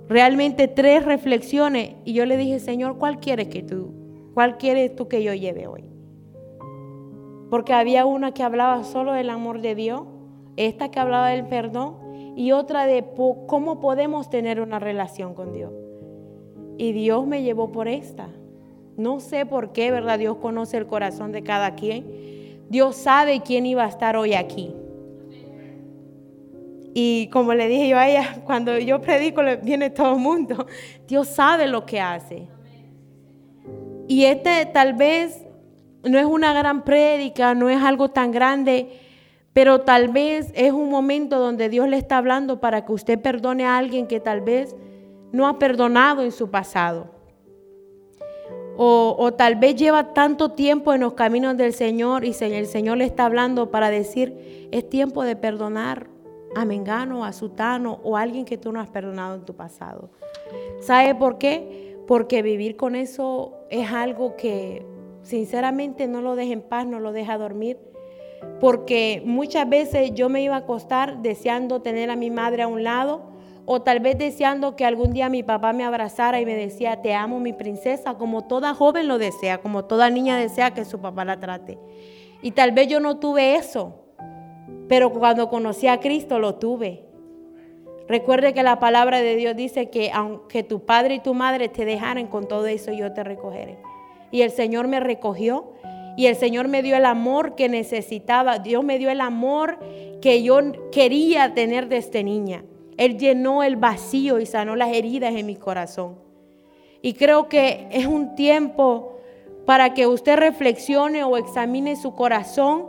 realmente 0.07 0.67
tres 0.67 1.05
reflexiones 1.05 1.95
y 2.05 2.13
yo 2.13 2.25
le 2.25 2.37
dije, 2.37 2.59
Señor, 2.59 2.97
¿cuál 2.97 3.19
quieres 3.19 3.49
que 3.49 3.61
tú, 3.61 3.93
cuál 4.33 4.57
quieres 4.57 4.95
tú 4.95 5.07
que 5.07 5.21
yo 5.21 5.33
lleve 5.33 5.67
hoy? 5.67 5.83
Porque 7.49 7.73
había 7.73 8.05
una 8.05 8.33
que 8.33 8.41
hablaba 8.41 8.83
solo 8.83 9.11
del 9.11 9.29
amor 9.29 9.61
de 9.61 9.75
Dios, 9.75 10.03
esta 10.55 10.89
que 10.89 10.99
hablaba 10.99 11.29
del 11.29 11.45
perdón 11.45 11.97
y 12.35 12.51
otra 12.51 12.85
de 12.85 13.05
cómo 13.47 13.79
podemos 13.79 14.29
tener 14.29 14.59
una 14.61 14.79
relación 14.79 15.35
con 15.35 15.51
Dios. 15.51 15.71
Y 16.77 16.93
Dios 16.93 17.27
me 17.27 17.43
llevó 17.43 17.71
por 17.71 17.87
esta. 17.87 18.29
No 18.97 19.19
sé 19.19 19.45
por 19.45 19.71
qué, 19.71 19.91
¿verdad? 19.91 20.19
Dios 20.19 20.37
conoce 20.37 20.77
el 20.77 20.87
corazón 20.87 21.31
de 21.31 21.43
cada 21.43 21.75
quien. 21.75 22.05
Dios 22.69 22.95
sabe 22.95 23.41
quién 23.41 23.65
iba 23.65 23.83
a 23.83 23.87
estar 23.87 24.15
hoy 24.15 24.33
aquí. 24.33 24.73
Y 26.93 27.27
como 27.29 27.53
le 27.53 27.67
dije 27.67 27.89
yo 27.89 27.97
a 27.97 28.07
ella, 28.07 28.41
cuando 28.45 28.77
yo 28.77 29.01
predico 29.01 29.41
viene 29.61 29.89
todo 29.89 30.13
el 30.13 30.19
mundo. 30.19 30.67
Dios 31.07 31.27
sabe 31.27 31.67
lo 31.67 31.85
que 31.85 31.99
hace. 31.99 32.47
Y 34.07 34.25
este 34.25 34.65
tal 34.67 34.93
vez 34.93 35.43
no 36.03 36.19
es 36.19 36.25
una 36.25 36.53
gran 36.53 36.83
prédica, 36.83 37.55
no 37.55 37.69
es 37.69 37.81
algo 37.81 38.09
tan 38.09 38.31
grande, 38.31 38.99
pero 39.53 39.81
tal 39.81 40.09
vez 40.09 40.51
es 40.55 40.73
un 40.73 40.89
momento 40.89 41.39
donde 41.39 41.69
Dios 41.69 41.87
le 41.87 41.97
está 41.97 42.17
hablando 42.17 42.59
para 42.59 42.85
que 42.85 42.91
usted 42.91 43.19
perdone 43.19 43.65
a 43.65 43.77
alguien 43.77 44.07
que 44.07 44.19
tal 44.19 44.41
vez 44.41 44.75
no 45.31 45.47
ha 45.47 45.57
perdonado 45.57 46.23
en 46.23 46.31
su 46.31 46.51
pasado. 46.51 47.22
O, 48.75 49.33
tal 49.37 49.55
vez 49.55 49.75
lleva 49.75 50.13
tanto 50.13 50.49
tiempo 50.49 50.93
en 50.93 51.01
los 51.01 51.13
caminos 51.13 51.57
del 51.57 51.73
Señor 51.73 52.25
y 52.25 52.35
el 52.39 52.65
Señor 52.65 52.97
le 52.97 53.05
está 53.05 53.25
hablando 53.25 53.69
para 53.69 53.89
decir, 53.89 54.67
es 54.71 54.89
tiempo 54.89 55.23
de 55.23 55.35
perdonar 55.35 56.07
a 56.55 56.65
Mengano, 56.65 57.25
a 57.25 57.33
Sutano 57.33 57.99
o 58.03 58.17
a 58.17 58.21
alguien 58.21 58.45
que 58.45 58.57
tú 58.57 58.71
no 58.71 58.79
has 58.79 58.89
perdonado 58.89 59.35
en 59.35 59.45
tu 59.45 59.55
pasado. 59.55 60.09
¿Sabe 60.79 61.13
por 61.13 61.37
qué? 61.37 61.97
Porque 62.07 62.41
vivir 62.41 62.75
con 62.75 62.95
eso 62.95 63.53
es 63.69 63.91
algo 63.91 64.35
que 64.35 64.85
sinceramente 65.21 66.07
no 66.07 66.21
lo 66.21 66.35
deja 66.35 66.53
en 66.53 66.61
paz, 66.61 66.87
no 66.87 66.99
lo 66.99 67.11
deja 67.11 67.37
dormir. 67.37 67.79
Porque 68.59 69.21
muchas 69.25 69.69
veces 69.69 70.13
yo 70.13 70.29
me 70.29 70.41
iba 70.41 70.55
a 70.55 70.59
acostar 70.59 71.21
deseando 71.21 71.81
tener 71.81 72.09
a 72.09 72.15
mi 72.15 72.29
madre 72.29 72.63
a 72.63 72.67
un 72.67 72.83
lado 72.83 73.32
o 73.65 73.81
tal 73.81 73.99
vez 73.99 74.17
deseando 74.17 74.75
que 74.75 74.85
algún 74.85 75.13
día 75.13 75.29
mi 75.29 75.43
papá 75.43 75.73
me 75.73 75.83
abrazara 75.83 76.41
y 76.41 76.45
me 76.45 76.55
decía, 76.55 77.01
te 77.01 77.13
amo 77.13 77.39
mi 77.39 77.53
princesa, 77.53 78.15
como 78.15 78.45
toda 78.45 78.73
joven 78.73 79.07
lo 79.07 79.17
desea, 79.17 79.59
como 79.59 79.85
toda 79.85 80.09
niña 80.09 80.37
desea 80.37 80.71
que 80.71 80.85
su 80.85 80.99
papá 80.99 81.23
la 81.23 81.39
trate. 81.39 81.77
Y 82.41 82.51
tal 82.51 82.73
vez 82.73 82.89
yo 82.89 82.99
no 82.99 83.19
tuve 83.19 83.55
eso, 83.55 83.95
pero 84.89 85.11
cuando 85.13 85.49
conocí 85.49 85.87
a 85.87 85.99
Cristo 85.99 86.39
lo 86.39 86.55
tuve. 86.55 87.05
Recuerde 88.07 88.53
que 88.53 88.63
la 88.63 88.79
palabra 88.79 89.21
de 89.21 89.37
Dios 89.37 89.55
dice 89.55 89.89
que 89.89 90.11
aunque 90.11 90.63
tu 90.63 90.85
padre 90.85 91.15
y 91.15 91.19
tu 91.19 91.33
madre 91.33 91.69
te 91.69 91.85
dejaran 91.85 92.27
con 92.27 92.49
todo 92.49 92.67
eso, 92.67 92.91
yo 92.91 93.13
te 93.13 93.23
recogeré. 93.23 93.77
Y 94.29 94.41
el 94.41 94.51
Señor 94.51 94.89
me 94.89 94.99
recogió 94.99 95.71
y 96.17 96.25
el 96.25 96.35
Señor 96.35 96.67
me 96.67 96.83
dio 96.83 96.97
el 96.97 97.05
amor 97.05 97.55
que 97.55 97.69
necesitaba. 97.69 98.59
Dios 98.59 98.83
me 98.83 98.99
dio 98.99 99.09
el 99.09 99.21
amor 99.21 99.79
que 100.21 100.43
yo 100.43 100.59
quería 100.91 101.53
tener 101.53 101.87
desde 101.87 102.25
niña. 102.25 102.65
Él 102.97 103.17
llenó 103.17 103.63
el 103.63 103.75
vacío 103.75 104.39
y 104.39 104.45
sanó 104.45 104.75
las 104.75 104.93
heridas 104.93 105.35
en 105.35 105.45
mi 105.45 105.55
corazón. 105.55 106.15
Y 107.01 107.13
creo 107.13 107.49
que 107.49 107.87
es 107.91 108.05
un 108.05 108.35
tiempo 108.35 109.17
para 109.65 109.93
que 109.93 110.07
usted 110.07 110.37
reflexione 110.37 111.23
o 111.23 111.37
examine 111.37 111.95
su 111.95 112.15
corazón 112.15 112.85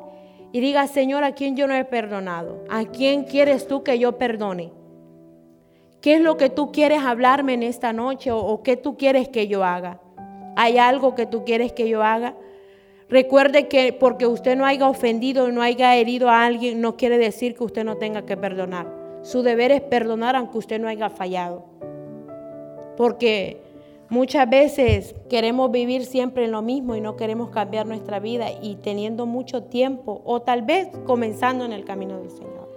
y 0.52 0.60
diga, 0.60 0.86
Señor, 0.86 1.24
¿a 1.24 1.32
quién 1.32 1.56
yo 1.56 1.66
no 1.66 1.74
he 1.74 1.84
perdonado? 1.84 2.64
¿A 2.70 2.84
quién 2.84 3.24
quieres 3.24 3.66
tú 3.66 3.82
que 3.82 3.98
yo 3.98 4.18
perdone? 4.18 4.72
¿Qué 6.00 6.14
es 6.14 6.20
lo 6.20 6.36
que 6.36 6.50
tú 6.50 6.70
quieres 6.70 7.02
hablarme 7.02 7.54
en 7.54 7.62
esta 7.62 7.92
noche 7.92 8.30
o, 8.30 8.62
qué 8.62 8.76
tú 8.76 8.96
quieres 8.96 9.28
que 9.28 9.48
yo 9.48 9.64
haga? 9.64 10.00
¿Hay 10.54 10.78
algo 10.78 11.14
que 11.14 11.26
tú 11.26 11.44
quieres 11.44 11.72
que 11.72 11.88
yo 11.88 12.02
haga? 12.02 12.36
Recuerde 13.08 13.68
que 13.68 13.92
porque 13.92 14.26
usted 14.26 14.56
no 14.56 14.64
haya 14.64 14.88
ofendido, 14.88 15.50
no 15.50 15.62
haya 15.62 15.96
herido 15.96 16.28
a 16.28 16.44
alguien, 16.44 16.80
no 16.80 16.96
quiere 16.96 17.18
decir 17.18 17.56
que 17.56 17.64
usted 17.64 17.84
no 17.84 17.96
tenga 17.96 18.24
que 18.24 18.36
perdonar. 18.36 19.03
Su 19.24 19.42
deber 19.42 19.72
es 19.72 19.80
perdonar 19.80 20.36
aunque 20.36 20.58
usted 20.58 20.78
no 20.78 20.86
haya 20.86 21.08
fallado. 21.08 21.64
Porque 22.94 23.56
muchas 24.10 24.48
veces 24.48 25.14
queremos 25.30 25.70
vivir 25.70 26.04
siempre 26.04 26.44
en 26.44 26.52
lo 26.52 26.60
mismo 26.60 26.94
y 26.94 27.00
no 27.00 27.16
queremos 27.16 27.48
cambiar 27.48 27.86
nuestra 27.86 28.20
vida 28.20 28.48
y 28.60 28.76
teniendo 28.76 29.24
mucho 29.24 29.62
tiempo 29.62 30.20
o 30.26 30.42
tal 30.42 30.60
vez 30.60 30.88
comenzando 31.06 31.64
en 31.64 31.72
el 31.72 31.86
camino 31.86 32.18
del 32.18 32.30
Señor. 32.30 32.68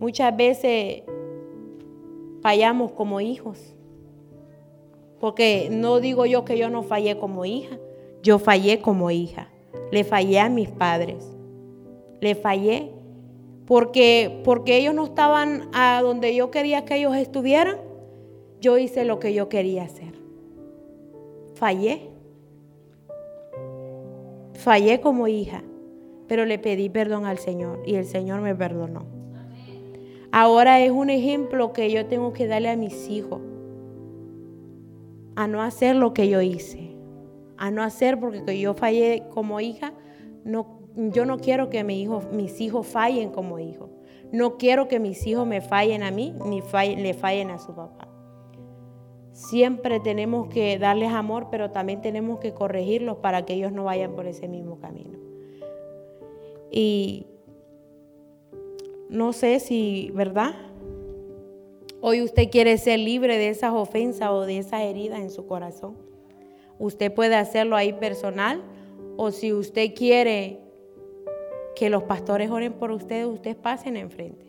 Muchas 0.00 0.36
veces 0.36 1.02
fallamos 2.42 2.90
como 2.90 3.20
hijos. 3.20 3.76
Porque 5.20 5.68
no 5.70 6.00
digo 6.00 6.26
yo 6.26 6.44
que 6.44 6.58
yo 6.58 6.70
no 6.70 6.82
fallé 6.82 7.18
como 7.18 7.44
hija, 7.44 7.78
yo 8.20 8.40
fallé 8.40 8.80
como 8.80 9.12
hija. 9.12 9.48
Le 9.92 10.02
fallé 10.02 10.40
a 10.40 10.48
mis 10.48 10.70
padres. 10.70 11.24
Le 12.20 12.34
fallé 12.34 12.90
porque 13.70 14.40
porque 14.42 14.78
ellos 14.78 14.96
no 14.96 15.04
estaban 15.04 15.68
a 15.72 16.00
donde 16.02 16.34
yo 16.34 16.50
quería 16.50 16.84
que 16.84 16.96
ellos 16.96 17.14
estuvieran. 17.14 17.76
Yo 18.60 18.76
hice 18.78 19.04
lo 19.04 19.20
que 19.20 19.32
yo 19.32 19.48
quería 19.48 19.84
hacer. 19.84 20.12
Fallé. 21.54 22.10
Fallé 24.54 25.00
como 25.00 25.28
hija, 25.28 25.62
pero 26.26 26.46
le 26.46 26.58
pedí 26.58 26.90
perdón 26.90 27.26
al 27.26 27.38
Señor 27.38 27.80
y 27.86 27.94
el 27.94 28.06
Señor 28.06 28.40
me 28.40 28.56
perdonó. 28.56 29.04
Ahora 30.32 30.80
es 30.80 30.90
un 30.90 31.08
ejemplo 31.08 31.72
que 31.72 31.92
yo 31.92 32.06
tengo 32.06 32.32
que 32.32 32.48
darle 32.48 32.70
a 32.70 32.76
mis 32.76 33.08
hijos. 33.08 33.40
A 35.36 35.46
no 35.46 35.62
hacer 35.62 35.94
lo 35.94 36.12
que 36.12 36.28
yo 36.28 36.40
hice. 36.40 36.96
A 37.56 37.70
no 37.70 37.84
hacer 37.84 38.18
porque 38.18 38.58
yo 38.58 38.74
fallé 38.74 39.28
como 39.32 39.60
hija. 39.60 39.92
No, 40.44 40.79
yo 40.96 41.24
no 41.24 41.38
quiero 41.38 41.70
que 41.70 41.84
mis 41.84 42.60
hijos 42.60 42.86
fallen 42.86 43.30
como 43.30 43.58
hijos. 43.58 43.90
No 44.32 44.58
quiero 44.58 44.88
que 44.88 45.00
mis 45.00 45.26
hijos 45.26 45.46
me 45.46 45.60
fallen 45.60 46.02
a 46.02 46.10
mí 46.10 46.34
ni 46.46 46.62
le 46.96 47.14
fallen 47.14 47.50
a 47.50 47.58
su 47.58 47.74
papá. 47.74 48.08
Siempre 49.32 50.00
tenemos 50.00 50.48
que 50.48 50.78
darles 50.78 51.12
amor, 51.12 51.48
pero 51.50 51.70
también 51.70 52.00
tenemos 52.00 52.40
que 52.40 52.52
corregirlos 52.52 53.18
para 53.18 53.44
que 53.44 53.54
ellos 53.54 53.72
no 53.72 53.84
vayan 53.84 54.14
por 54.14 54.26
ese 54.26 54.48
mismo 54.48 54.78
camino. 54.78 55.18
Y 56.70 57.26
no 59.08 59.32
sé 59.32 59.58
si, 59.58 60.10
¿verdad? 60.14 60.54
Hoy 62.00 62.22
usted 62.22 62.50
quiere 62.50 62.78
ser 62.78 63.00
libre 63.00 63.38
de 63.38 63.48
esas 63.48 63.72
ofensas 63.72 64.30
o 64.30 64.46
de 64.46 64.58
esas 64.58 64.82
heridas 64.82 65.20
en 65.20 65.30
su 65.30 65.46
corazón. 65.46 65.96
Usted 66.78 67.12
puede 67.12 67.34
hacerlo 67.34 67.76
ahí 67.76 67.92
personal 67.92 68.62
o 69.16 69.32
si 69.32 69.52
usted 69.52 69.94
quiere 69.94 70.60
que 71.74 71.90
los 71.90 72.02
pastores 72.04 72.50
oren 72.50 72.72
por 72.72 72.90
usted, 72.90 73.26
usted 73.26 73.56
pasen 73.56 73.96
enfrente. 73.96 74.46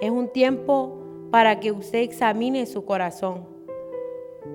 Es 0.00 0.10
un 0.10 0.28
tiempo 0.28 0.98
para 1.30 1.60
que 1.60 1.72
usted 1.72 2.00
examine 2.00 2.66
su 2.66 2.84
corazón. 2.84 3.46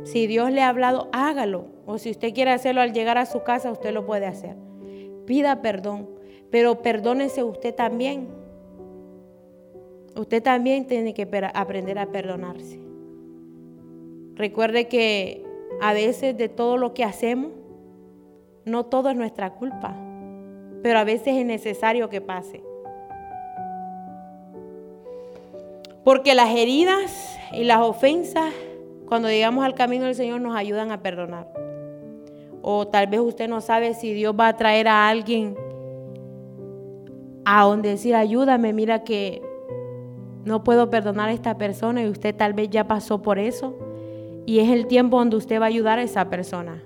Si 0.04 0.28
Dios 0.28 0.52
le 0.52 0.62
ha 0.62 0.70
hablado, 0.70 1.10
hágalo. 1.12 1.66
O 1.86 1.98
si 1.98 2.12
usted 2.12 2.34
quiere 2.34 2.52
hacerlo 2.52 2.82
al 2.82 2.94
llegar 2.94 3.18
a 3.18 3.26
su 3.26 3.44
casa, 3.44 3.72
usted 3.72 3.92
lo 3.92 4.06
puede 4.06 4.26
hacer. 4.26 4.56
Pida 5.26 5.62
perdón, 5.62 6.10
pero 6.52 6.82
perdónese 6.82 7.44
usted 7.44 7.74
también 7.74 8.28
Usted 10.20 10.44
también 10.44 10.86
tiene 10.86 11.14
que 11.14 11.28
aprender 11.54 11.98
a 11.98 12.08
perdonarse. 12.08 12.78
Recuerde 14.36 14.90
que 14.90 15.46
a 15.82 15.94
veces 15.94 16.38
de 16.38 16.50
todo 16.50 16.76
lo 16.76 16.94
que 16.94 17.06
hacemos, 17.06 17.52
no 18.66 18.86
todo 18.86 19.10
es 19.10 19.16
nuestra 19.16 19.52
culpa, 19.52 19.96
pero 20.82 21.00
a 21.00 21.04
veces 21.04 21.36
es 21.36 21.46
necesario 21.46 22.10
que 22.10 22.22
pase. 22.22 22.62
Porque 26.04 26.34
las 26.34 26.50
heridas 26.56 27.38
y 27.52 27.64
las 27.64 27.82
ofensas, 27.82 28.54
cuando 29.08 29.30
llegamos 29.30 29.66
al 29.66 29.76
camino 29.76 30.06
del 30.06 30.16
Señor, 30.16 30.42
nos 30.42 30.56
ayudan 30.56 30.92
a 30.92 31.02
perdonar. 31.02 31.48
O 32.62 32.88
tal 32.88 33.08
vez 33.08 33.20
usted 33.20 33.48
no 33.48 33.62
sabe 33.62 33.94
si 33.94 34.14
Dios 34.14 34.36
va 34.38 34.48
a 34.48 34.58
traer 34.58 34.88
a 34.88 35.08
alguien 35.10 35.56
a 37.46 37.64
donde 37.64 37.90
decir, 37.90 38.16
ayúdame, 38.16 38.74
mira 38.74 39.04
que 39.04 39.42
no 40.46 40.64
puedo 40.64 40.90
perdonar 40.90 41.30
a 41.30 41.34
esta 41.34 41.58
persona 41.58 42.04
y 42.04 42.08
usted 42.08 42.36
tal 42.36 42.54
vez 42.54 42.70
ya 42.70 42.88
pasó 42.88 43.22
por 43.22 43.40
eso. 43.40 43.76
Y 44.46 44.60
es 44.60 44.70
el 44.70 44.88
tiempo 44.88 45.18
donde 45.18 45.36
usted 45.36 45.60
va 45.60 45.66
a 45.66 45.68
ayudar 45.68 46.00
a 46.00 46.04
esa 46.04 46.30
persona 46.30 46.82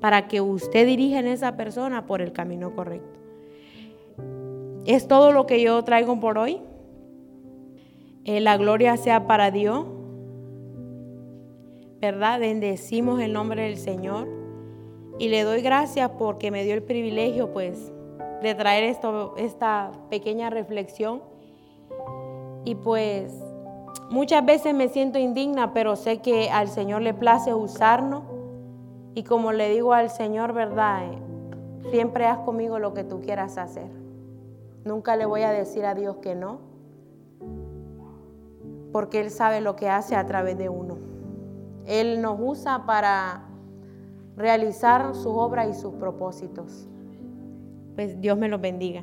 para 0.00 0.26
que 0.28 0.40
usted 0.40 0.86
dirija 0.86 1.18
en 1.18 1.26
esa 1.26 1.56
persona 1.56 2.06
por 2.06 2.20
el 2.20 2.32
camino 2.32 2.74
correcto. 2.74 3.23
Es 4.86 5.08
todo 5.08 5.32
lo 5.32 5.46
que 5.46 5.62
yo 5.62 5.82
traigo 5.84 6.20
por 6.20 6.38
hoy. 6.38 6.60
Eh, 8.24 8.40
la 8.40 8.56
gloria 8.56 8.96
sea 8.96 9.26
para 9.26 9.50
Dios. 9.50 9.86
¿Verdad? 12.00 12.40
Bendecimos 12.40 13.20
el 13.20 13.32
nombre 13.32 13.62
del 13.62 13.78
Señor. 13.78 14.28
Y 15.18 15.28
le 15.28 15.42
doy 15.42 15.62
gracias 15.62 16.10
porque 16.18 16.50
me 16.50 16.64
dio 16.64 16.74
el 16.74 16.82
privilegio 16.82 17.52
pues 17.52 17.92
de 18.42 18.54
traer 18.54 18.84
esto, 18.84 19.34
esta 19.38 19.92
pequeña 20.10 20.50
reflexión 20.50 21.22
y 22.64 22.74
pues 22.74 23.32
muchas 24.10 24.44
veces 24.44 24.74
me 24.74 24.88
siento 24.88 25.18
indigna, 25.18 25.74
pero 25.74 25.96
sé 25.96 26.18
que 26.18 26.50
al 26.50 26.68
Señor 26.68 27.02
le 27.02 27.12
place 27.12 27.52
usarnos. 27.52 28.22
Y 29.14 29.22
como 29.22 29.52
le 29.52 29.68
digo 29.70 29.92
al 29.92 30.10
Señor, 30.10 30.54
¿verdad? 30.54 31.02
Siempre 31.90 32.26
haz 32.26 32.38
conmigo 32.38 32.78
lo 32.78 32.94
que 32.94 33.04
tú 33.04 33.20
quieras 33.20 33.58
hacer. 33.58 34.03
Nunca 34.84 35.16
le 35.16 35.26
voy 35.26 35.42
a 35.42 35.50
decir 35.50 35.84
a 35.86 35.94
Dios 35.94 36.16
que 36.16 36.34
no, 36.34 36.60
porque 38.92 39.20
Él 39.20 39.30
sabe 39.30 39.60
lo 39.60 39.76
que 39.76 39.88
hace 39.88 40.14
a 40.14 40.26
través 40.26 40.58
de 40.58 40.68
uno. 40.68 40.98
Él 41.86 42.20
nos 42.22 42.38
usa 42.40 42.84
para 42.86 43.44
realizar 44.36 45.14
sus 45.14 45.26
obras 45.26 45.68
y 45.68 45.80
sus 45.80 45.94
propósitos. 45.94 46.86
Pues 47.94 48.20
Dios 48.20 48.36
me 48.36 48.48
los 48.48 48.60
bendiga. 48.60 49.02